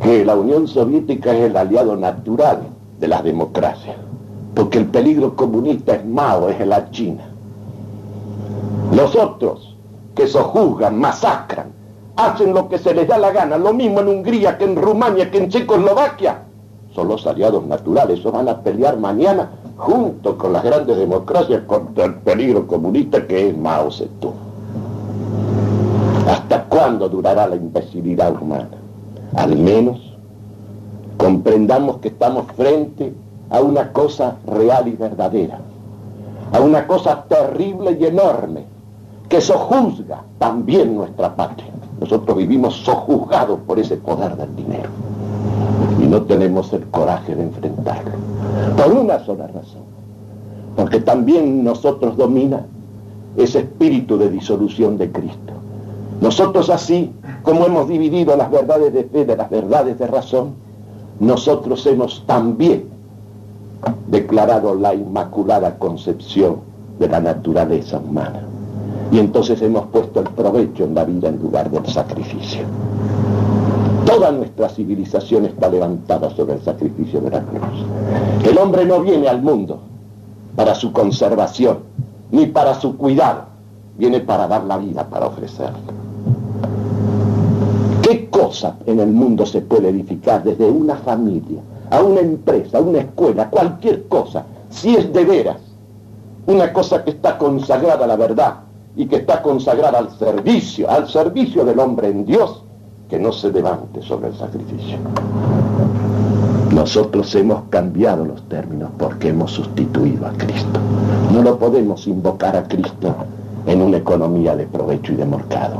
que 0.02 0.24
la 0.24 0.34
Unión 0.36 0.66
Soviética 0.66 1.32
es 1.34 1.50
el 1.50 1.56
aliado 1.56 1.96
natural 1.96 2.62
de 2.98 3.08
las 3.08 3.22
democracias, 3.22 3.96
porque 4.54 4.78
el 4.78 4.86
peligro 4.86 5.36
comunista 5.36 5.94
es 5.94 6.04
Mao, 6.04 6.48
es 6.48 6.66
la 6.66 6.90
China. 6.90 7.24
Los 8.94 9.14
otros 9.16 9.76
que 10.14 10.26
sojuzgan, 10.26 10.98
masacran, 10.98 11.72
hacen 12.16 12.52
lo 12.52 12.68
que 12.68 12.78
se 12.78 12.92
les 12.94 13.06
da 13.08 13.18
la 13.18 13.30
gana, 13.30 13.56
lo 13.56 13.72
mismo 13.72 14.00
en 14.00 14.08
Hungría 14.08 14.58
que 14.58 14.64
en 14.64 14.76
Rumania, 14.76 15.30
que 15.30 15.38
en 15.38 15.48
Checoslovaquia, 15.48 16.42
son 16.94 17.08
los 17.08 17.26
aliados 17.26 17.64
naturales, 17.66 18.18
eso 18.18 18.32
van 18.32 18.48
a 18.48 18.60
pelear 18.60 18.98
mañana 18.98 19.50
junto 19.76 20.36
con 20.36 20.52
las 20.52 20.64
grandes 20.64 20.96
democracias 20.96 21.62
contra 21.66 22.04
el 22.04 22.14
peligro 22.16 22.66
comunista 22.66 23.26
que 23.26 23.50
es 23.50 23.56
Mao 23.56 23.90
Zedong. 23.90 24.49
¿Hasta 26.70 26.84
cuándo 26.84 27.08
durará 27.08 27.48
la 27.48 27.56
imbecilidad 27.56 28.40
humana? 28.40 28.68
Al 29.34 29.56
menos 29.56 29.98
comprendamos 31.16 31.98
que 31.98 32.08
estamos 32.08 32.46
frente 32.56 33.12
a 33.50 33.60
una 33.60 33.92
cosa 33.92 34.36
real 34.46 34.86
y 34.86 34.92
verdadera, 34.92 35.58
a 36.52 36.60
una 36.60 36.86
cosa 36.86 37.24
terrible 37.24 37.98
y 38.00 38.06
enorme, 38.06 38.64
que 39.28 39.40
sojuzga 39.40 40.22
también 40.38 40.94
nuestra 40.94 41.34
patria. 41.34 41.72
Nosotros 41.98 42.36
vivimos 42.36 42.76
sojuzgados 42.76 43.58
por 43.66 43.80
ese 43.80 43.96
poder 43.96 44.36
del 44.36 44.54
dinero 44.54 44.90
y 46.00 46.06
no 46.06 46.22
tenemos 46.22 46.72
el 46.72 46.84
coraje 46.86 47.34
de 47.34 47.42
enfrentarlo. 47.42 48.12
Por 48.76 48.92
una 48.92 49.18
sola 49.24 49.48
razón. 49.48 49.82
Porque 50.76 51.00
también 51.00 51.64
nosotros 51.64 52.16
domina 52.16 52.64
ese 53.36 53.58
espíritu 53.58 54.16
de 54.16 54.30
disolución 54.30 54.96
de 54.98 55.10
Cristo. 55.10 55.59
Nosotros 56.20 56.68
así, 56.68 57.12
como 57.42 57.64
hemos 57.64 57.88
dividido 57.88 58.36
las 58.36 58.50
verdades 58.50 58.92
de 58.92 59.04
fe 59.04 59.24
de 59.24 59.36
las 59.36 59.48
verdades 59.48 59.98
de 59.98 60.06
razón, 60.06 60.54
nosotros 61.18 61.86
hemos 61.86 62.24
también 62.26 62.84
declarado 64.08 64.74
la 64.74 64.94
inmaculada 64.94 65.78
concepción 65.78 66.56
de 66.98 67.08
la 67.08 67.20
naturaleza 67.20 67.98
humana. 67.98 68.42
Y 69.10 69.18
entonces 69.18 69.60
hemos 69.62 69.86
puesto 69.86 70.20
el 70.20 70.28
provecho 70.28 70.84
en 70.84 70.94
la 70.94 71.04
vida 71.04 71.28
en 71.28 71.40
lugar 71.40 71.70
del 71.70 71.86
sacrificio. 71.86 72.62
Toda 74.04 74.30
nuestra 74.30 74.68
civilización 74.68 75.46
está 75.46 75.68
levantada 75.68 76.30
sobre 76.30 76.54
el 76.54 76.62
sacrificio 76.62 77.20
de 77.20 77.30
la 77.30 77.40
cruz. 77.40 77.84
El 78.44 78.58
hombre 78.58 78.84
no 78.84 79.00
viene 79.00 79.28
al 79.28 79.40
mundo 79.40 79.80
para 80.54 80.74
su 80.74 80.92
conservación, 80.92 81.78
ni 82.30 82.46
para 82.46 82.74
su 82.74 82.96
cuidado, 82.96 83.44
viene 83.96 84.20
para 84.20 84.46
dar 84.46 84.64
la 84.64 84.78
vida, 84.78 85.08
para 85.08 85.26
ofrecerla. 85.26 85.78
¿Qué 88.10 88.28
cosa 88.28 88.74
en 88.86 88.98
el 88.98 89.12
mundo 89.12 89.46
se 89.46 89.60
puede 89.60 89.90
edificar 89.90 90.42
desde 90.42 90.68
una 90.68 90.96
familia, 90.96 91.60
a 91.90 92.02
una 92.02 92.18
empresa, 92.18 92.78
a 92.78 92.80
una 92.80 92.98
escuela, 92.98 93.48
cualquier 93.48 94.08
cosa, 94.08 94.46
si 94.68 94.96
es 94.96 95.12
de 95.12 95.24
veras 95.24 95.58
una 96.48 96.72
cosa 96.72 97.04
que 97.04 97.10
está 97.10 97.38
consagrada 97.38 98.04
a 98.06 98.08
la 98.08 98.16
verdad, 98.16 98.54
y 98.96 99.06
que 99.06 99.14
está 99.14 99.40
consagrada 99.40 99.98
al 99.98 100.10
servicio, 100.18 100.90
al 100.90 101.08
servicio 101.08 101.64
del 101.64 101.78
hombre 101.78 102.08
en 102.08 102.26
Dios, 102.26 102.64
que 103.08 103.16
no 103.16 103.30
se 103.30 103.52
levante 103.52 104.02
sobre 104.02 104.30
el 104.30 104.34
sacrificio. 104.34 104.98
Nosotros 106.74 107.32
hemos 107.36 107.62
cambiado 107.70 108.24
los 108.24 108.42
términos 108.48 108.90
porque 108.98 109.28
hemos 109.28 109.52
sustituido 109.52 110.26
a 110.26 110.32
Cristo. 110.32 110.80
No 111.32 111.42
lo 111.42 111.56
podemos 111.60 112.08
invocar 112.08 112.56
a 112.56 112.64
Cristo 112.64 113.14
en 113.66 113.82
una 113.82 113.98
economía 113.98 114.56
de 114.56 114.66
provecho 114.66 115.12
y 115.12 115.16
de 115.16 115.24
mercado. 115.24 115.76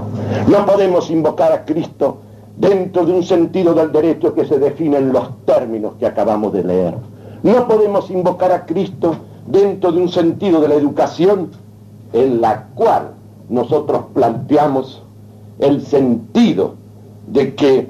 No 0.48 0.66
podemos 0.66 1.10
invocar 1.10 1.52
a 1.52 1.64
Cristo 1.64 2.18
dentro 2.56 3.06
de 3.06 3.12
un 3.12 3.22
sentido 3.22 3.74
del 3.74 3.90
derecho 3.90 4.34
que 4.34 4.44
se 4.44 4.58
define 4.58 4.98
en 4.98 5.12
los 5.12 5.44
términos 5.46 5.94
que 5.98 6.06
acabamos 6.06 6.52
de 6.52 6.64
leer. 6.64 6.94
No 7.42 7.66
podemos 7.66 8.10
invocar 8.10 8.52
a 8.52 8.66
Cristo 8.66 9.16
dentro 9.46 9.92
de 9.92 10.02
un 10.02 10.08
sentido 10.08 10.60
de 10.60 10.68
la 10.68 10.74
educación 10.74 11.50
en 12.12 12.40
la 12.40 12.66
cual 12.74 13.12
nosotros 13.48 14.02
planteamos 14.12 15.02
el 15.58 15.82
sentido 15.82 16.74
de 17.26 17.54
que 17.54 17.88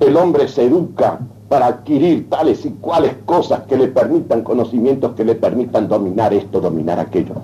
el 0.00 0.16
hombre 0.16 0.48
se 0.48 0.64
educa 0.64 1.20
para 1.48 1.66
adquirir 1.66 2.28
tales 2.28 2.64
y 2.66 2.70
cuales 2.70 3.14
cosas 3.24 3.62
que 3.62 3.76
le 3.76 3.88
permitan 3.88 4.42
conocimientos 4.42 5.12
que 5.14 5.24
le 5.24 5.36
permitan 5.36 5.88
dominar 5.88 6.34
esto, 6.34 6.60
dominar 6.60 6.98
aquello. 6.98 7.34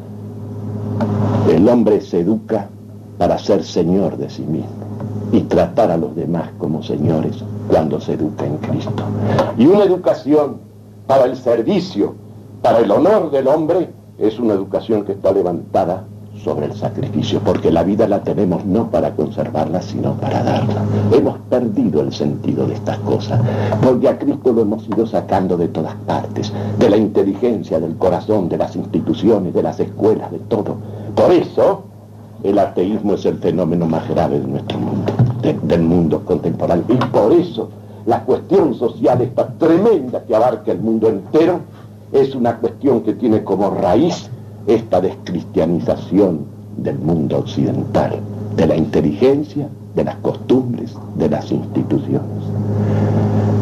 El 1.52 1.68
hombre 1.68 2.00
se 2.00 2.20
educa 2.20 2.66
para 3.18 3.36
ser 3.38 3.62
señor 3.62 4.16
de 4.16 4.30
sí 4.30 4.40
mismo 4.40 4.70
y 5.32 5.40
tratar 5.42 5.90
a 5.90 5.98
los 5.98 6.16
demás 6.16 6.48
como 6.56 6.82
señores 6.82 7.44
cuando 7.68 8.00
se 8.00 8.14
educa 8.14 8.46
en 8.46 8.56
Cristo. 8.56 9.02
Y 9.58 9.66
una 9.66 9.84
educación 9.84 10.56
para 11.06 11.26
el 11.26 11.36
servicio, 11.36 12.14
para 12.62 12.78
el 12.78 12.90
honor 12.90 13.30
del 13.30 13.48
hombre, 13.48 13.90
es 14.16 14.38
una 14.38 14.54
educación 14.54 15.04
que 15.04 15.12
está 15.12 15.30
levantada 15.30 16.04
sobre 16.42 16.66
el 16.66 16.72
sacrificio, 16.74 17.38
porque 17.44 17.70
la 17.70 17.82
vida 17.82 18.08
la 18.08 18.22
tenemos 18.22 18.64
no 18.64 18.90
para 18.90 19.14
conservarla, 19.14 19.82
sino 19.82 20.14
para 20.14 20.42
darla. 20.42 20.82
Hemos 21.12 21.38
perdido 21.50 22.00
el 22.00 22.14
sentido 22.14 22.66
de 22.66 22.74
estas 22.74 22.98
cosas, 23.00 23.38
porque 23.82 24.08
a 24.08 24.18
Cristo 24.18 24.54
lo 24.54 24.62
hemos 24.62 24.88
ido 24.88 25.06
sacando 25.06 25.58
de 25.58 25.68
todas 25.68 25.94
partes, 26.06 26.50
de 26.78 26.88
la 26.88 26.96
inteligencia, 26.96 27.78
del 27.78 27.96
corazón, 27.98 28.48
de 28.48 28.56
las 28.56 28.74
instituciones, 28.74 29.52
de 29.52 29.62
las 29.62 29.78
escuelas, 29.80 30.30
de 30.32 30.38
todo. 30.38 30.76
Por 31.14 31.32
eso, 31.32 31.84
el 32.42 32.58
ateísmo 32.58 33.14
es 33.14 33.24
el 33.26 33.38
fenómeno 33.38 33.86
más 33.86 34.08
grave 34.08 34.40
de 34.40 34.46
nuestro 34.46 34.78
mundo, 34.78 35.12
del 35.62 35.82
mundo 35.82 36.24
contemporáneo. 36.24 36.84
Y 36.88 36.96
por 36.96 37.32
eso, 37.32 37.68
la 38.06 38.24
cuestión 38.24 38.74
social, 38.74 39.20
esta 39.20 39.48
tremenda 39.58 40.24
que 40.24 40.34
abarca 40.34 40.72
el 40.72 40.80
mundo 40.80 41.08
entero, 41.08 41.60
es 42.12 42.34
una 42.34 42.56
cuestión 42.58 43.02
que 43.02 43.14
tiene 43.14 43.42
como 43.44 43.70
raíz 43.70 44.28
esta 44.66 45.00
descristianización 45.00 46.40
del 46.76 46.98
mundo 46.98 47.38
occidental, 47.38 48.18
de 48.56 48.66
la 48.66 48.76
inteligencia, 48.76 49.68
de 49.94 50.04
las 50.04 50.16
costumbres, 50.16 50.94
de 51.16 51.28
las 51.28 51.50
instituciones. 51.50 52.42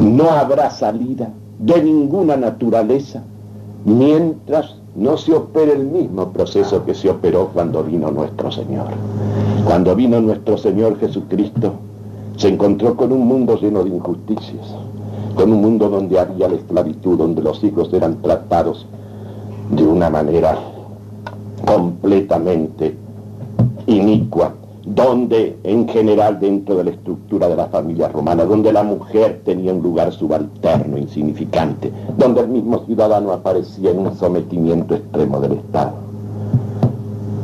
No 0.00 0.30
habrá 0.30 0.70
salida 0.70 1.30
de 1.58 1.82
ninguna 1.82 2.36
naturaleza 2.36 3.22
mientras 3.84 4.76
no 4.94 5.16
se 5.16 5.32
opere 5.34 5.72
el 5.72 5.86
mismo 5.86 6.32
proceso 6.32 6.84
que 6.84 6.94
se 6.94 7.08
operó 7.08 7.48
cuando 7.52 7.82
vino 7.84 8.10
nuestro 8.10 8.50
Señor. 8.50 8.88
Cuando 9.64 9.94
vino 9.94 10.20
nuestro 10.20 10.58
Señor 10.58 10.98
Jesucristo, 10.98 11.72
se 12.36 12.48
encontró 12.48 12.96
con 12.96 13.12
un 13.12 13.26
mundo 13.26 13.56
lleno 13.60 13.84
de 13.84 13.90
injusticias, 13.90 14.74
con 15.36 15.52
un 15.52 15.60
mundo 15.60 15.88
donde 15.88 16.18
había 16.18 16.48
la 16.48 16.56
esclavitud, 16.56 17.18
donde 17.18 17.42
los 17.42 17.62
hijos 17.62 17.92
eran 17.92 18.20
tratados 18.22 18.86
de 19.70 19.84
una 19.84 20.10
manera 20.10 20.58
completamente 21.66 22.96
inicua, 23.86 24.54
donde 24.84 25.58
en 25.64 25.88
general 25.88 26.40
dentro 26.40 26.76
de 26.76 26.84
la 26.84 26.90
estructura 26.90 27.48
de 27.48 27.56
la 27.56 27.66
familia 27.66 28.08
romana, 28.08 28.44
donde 28.44 28.72
la 28.72 28.82
mujer 28.82 29.42
tenía 29.44 29.72
un 29.72 29.82
lugar 29.82 30.12
subalterno, 30.12 30.96
insignificante, 30.96 31.92
donde 32.16 32.40
el 32.40 32.48
mismo 32.48 32.84
ciudadano 32.86 33.32
aparecía 33.32 33.90
en 33.90 33.98
un 33.98 34.16
sometimiento 34.16 34.94
extremo 34.94 35.40
del 35.40 35.52
Estado. 35.52 35.92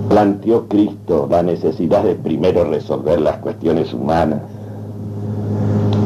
Planteó 0.08 0.66
Cristo 0.68 1.26
la 1.30 1.42
necesidad 1.42 2.04
de 2.04 2.14
primero 2.14 2.64
resolver 2.64 3.20
las 3.20 3.38
cuestiones 3.38 3.92
humanas 3.92 4.40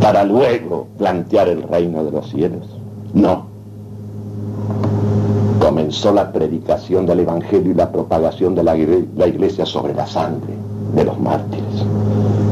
para 0.00 0.24
luego 0.24 0.86
plantear 0.98 1.48
el 1.48 1.62
reino 1.62 2.02
de 2.02 2.10
los 2.10 2.28
cielos. 2.30 2.66
No, 3.12 3.46
comenzó 5.60 6.12
la 6.12 6.32
predicación 6.32 7.06
del 7.06 7.20
Evangelio 7.20 7.72
y 7.72 7.74
la 7.74 7.92
propagación 7.92 8.54
de 8.54 8.64
la, 8.64 8.76
iglesia 8.76 9.66
sobre 9.66 9.94
la 9.94 10.06
sangre 10.06 10.59
de 10.94 11.04
los 11.04 11.18
mártires 11.20 11.84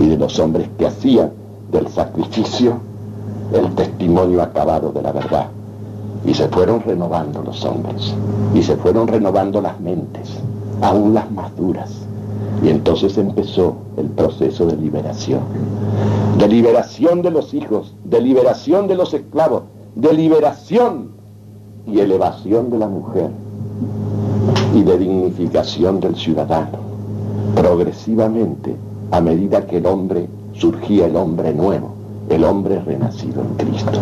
y 0.00 0.06
de 0.08 0.16
los 0.16 0.38
hombres 0.38 0.68
que 0.78 0.86
hacían 0.86 1.30
del 1.72 1.88
sacrificio 1.88 2.78
el 3.52 3.74
testimonio 3.74 4.42
acabado 4.42 4.92
de 4.92 5.02
la 5.02 5.12
verdad. 5.12 5.46
Y 6.24 6.34
se 6.34 6.48
fueron 6.48 6.80
renovando 6.80 7.42
los 7.42 7.64
hombres, 7.64 8.12
y 8.54 8.62
se 8.62 8.76
fueron 8.76 9.06
renovando 9.06 9.60
las 9.60 9.80
mentes, 9.80 10.38
aún 10.82 11.14
las 11.14 11.30
más 11.30 11.54
duras, 11.56 11.90
Y 12.62 12.70
entonces 12.70 13.16
empezó 13.18 13.76
el 13.96 14.06
proceso 14.06 14.66
de 14.66 14.76
liberación. 14.76 15.40
De 16.38 16.48
liberación 16.48 17.22
de 17.22 17.30
los 17.30 17.54
hijos, 17.54 17.94
de 18.04 18.20
liberación 18.20 18.88
de 18.88 18.96
los 18.96 19.14
esclavos, 19.14 19.62
de 19.94 20.12
liberación 20.12 21.10
y 21.86 22.00
elevación 22.00 22.70
de 22.70 22.78
la 22.78 22.88
mujer 22.88 23.30
y 24.74 24.82
de 24.82 24.98
dignificación 24.98 26.00
del 26.00 26.16
ciudadano. 26.16 26.87
Progresivamente, 27.54 28.76
a 29.10 29.20
medida 29.20 29.66
que 29.66 29.78
el 29.78 29.86
hombre 29.86 30.28
surgía 30.52 31.06
el 31.06 31.16
hombre 31.16 31.52
nuevo, 31.54 31.94
el 32.28 32.44
hombre 32.44 32.80
renacido 32.80 33.42
en 33.42 33.66
Cristo. 33.66 33.98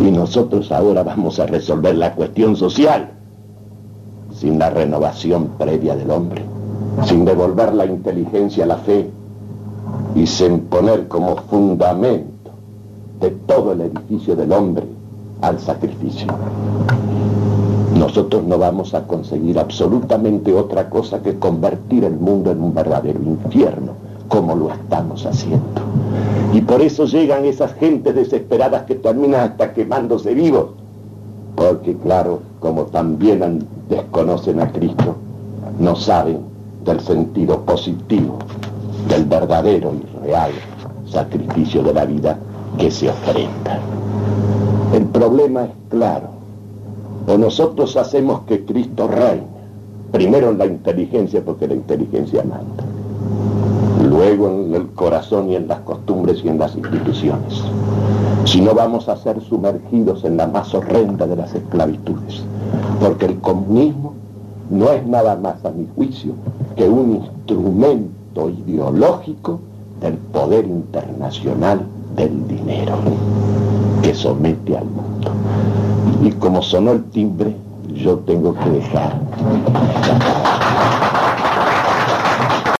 Y 0.00 0.10
nosotros 0.10 0.72
ahora 0.72 1.02
vamos 1.02 1.38
a 1.38 1.46
resolver 1.46 1.94
la 1.94 2.14
cuestión 2.14 2.56
social 2.56 3.10
sin 4.32 4.58
la 4.58 4.70
renovación 4.70 5.48
previa 5.58 5.94
del 5.94 6.10
hombre, 6.10 6.42
sin 7.04 7.24
devolver 7.24 7.74
la 7.74 7.84
inteligencia 7.84 8.64
a 8.64 8.68
la 8.68 8.76
fe 8.78 9.10
y 10.14 10.26
sin 10.26 10.60
poner 10.60 11.08
como 11.08 11.36
fundamento 11.36 12.50
de 13.20 13.30
todo 13.30 13.72
el 13.72 13.82
edificio 13.82 14.34
del 14.34 14.52
hombre 14.52 14.86
al 15.42 15.58
sacrificio. 15.58 16.28
Nosotros 18.00 18.42
no 18.44 18.56
vamos 18.56 18.94
a 18.94 19.06
conseguir 19.06 19.58
absolutamente 19.58 20.54
otra 20.54 20.88
cosa 20.88 21.20
que 21.22 21.38
convertir 21.38 22.02
el 22.04 22.14
mundo 22.14 22.50
en 22.50 22.62
un 22.62 22.72
verdadero 22.72 23.20
infierno, 23.22 23.92
como 24.26 24.56
lo 24.56 24.72
estamos 24.72 25.26
haciendo. 25.26 25.82
Y 26.54 26.62
por 26.62 26.80
eso 26.80 27.04
llegan 27.04 27.44
esas 27.44 27.74
gentes 27.74 28.14
desesperadas 28.14 28.84
que 28.84 28.94
terminan 28.94 29.50
hasta 29.50 29.74
quemándose 29.74 30.32
vivos. 30.32 30.70
Porque 31.54 31.94
claro, 31.94 32.40
como 32.58 32.84
también 32.84 33.66
desconocen 33.90 34.60
a 34.60 34.72
Cristo, 34.72 35.16
no 35.78 35.94
saben 35.94 36.38
del 36.86 37.00
sentido 37.00 37.60
positivo, 37.66 38.38
del 39.10 39.26
verdadero 39.26 39.92
y 39.92 40.24
real 40.24 40.52
sacrificio 41.04 41.82
de 41.82 41.92
la 41.92 42.06
vida 42.06 42.38
que 42.78 42.90
se 42.90 43.10
ofrenda. 43.10 43.78
El 44.94 45.04
problema 45.04 45.64
es 45.64 45.70
claro. 45.90 46.39
O 47.30 47.38
nosotros 47.38 47.96
hacemos 47.96 48.40
que 48.40 48.64
Cristo 48.64 49.06
reine, 49.06 49.46
primero 50.10 50.50
en 50.50 50.58
la 50.58 50.66
inteligencia, 50.66 51.40
porque 51.44 51.68
la 51.68 51.74
inteligencia 51.74 52.42
manda, 52.42 52.82
luego 54.02 54.48
en 54.48 54.74
el 54.74 54.88
corazón 54.88 55.48
y 55.48 55.54
en 55.54 55.68
las 55.68 55.78
costumbres 55.82 56.42
y 56.44 56.48
en 56.48 56.58
las 56.58 56.74
instituciones. 56.74 57.62
Si 58.46 58.60
no 58.60 58.74
vamos 58.74 59.08
a 59.08 59.16
ser 59.16 59.40
sumergidos 59.42 60.24
en 60.24 60.38
la 60.38 60.48
más 60.48 60.74
horrenda 60.74 61.28
de 61.28 61.36
las 61.36 61.54
esclavitudes, 61.54 62.42
porque 63.00 63.26
el 63.26 63.38
comunismo 63.38 64.14
no 64.68 64.90
es 64.90 65.06
nada 65.06 65.36
más, 65.36 65.64
a 65.64 65.70
mi 65.70 65.86
juicio, 65.94 66.32
que 66.74 66.88
un 66.88 67.14
instrumento 67.14 68.50
ideológico 68.50 69.60
del 70.00 70.14
poder 70.14 70.64
internacional 70.64 71.82
del 72.16 72.48
dinero 72.48 72.94
que 74.02 74.14
somete 74.14 74.76
al 74.76 74.86
mundo. 74.86 75.19
Y 76.22 76.30
como 76.32 76.62
sonó 76.62 76.92
el 76.92 77.04
timbre, 77.04 77.54
yo 77.94 78.18
tengo 78.18 78.54
que 78.54 78.70
dejar 78.70 80.59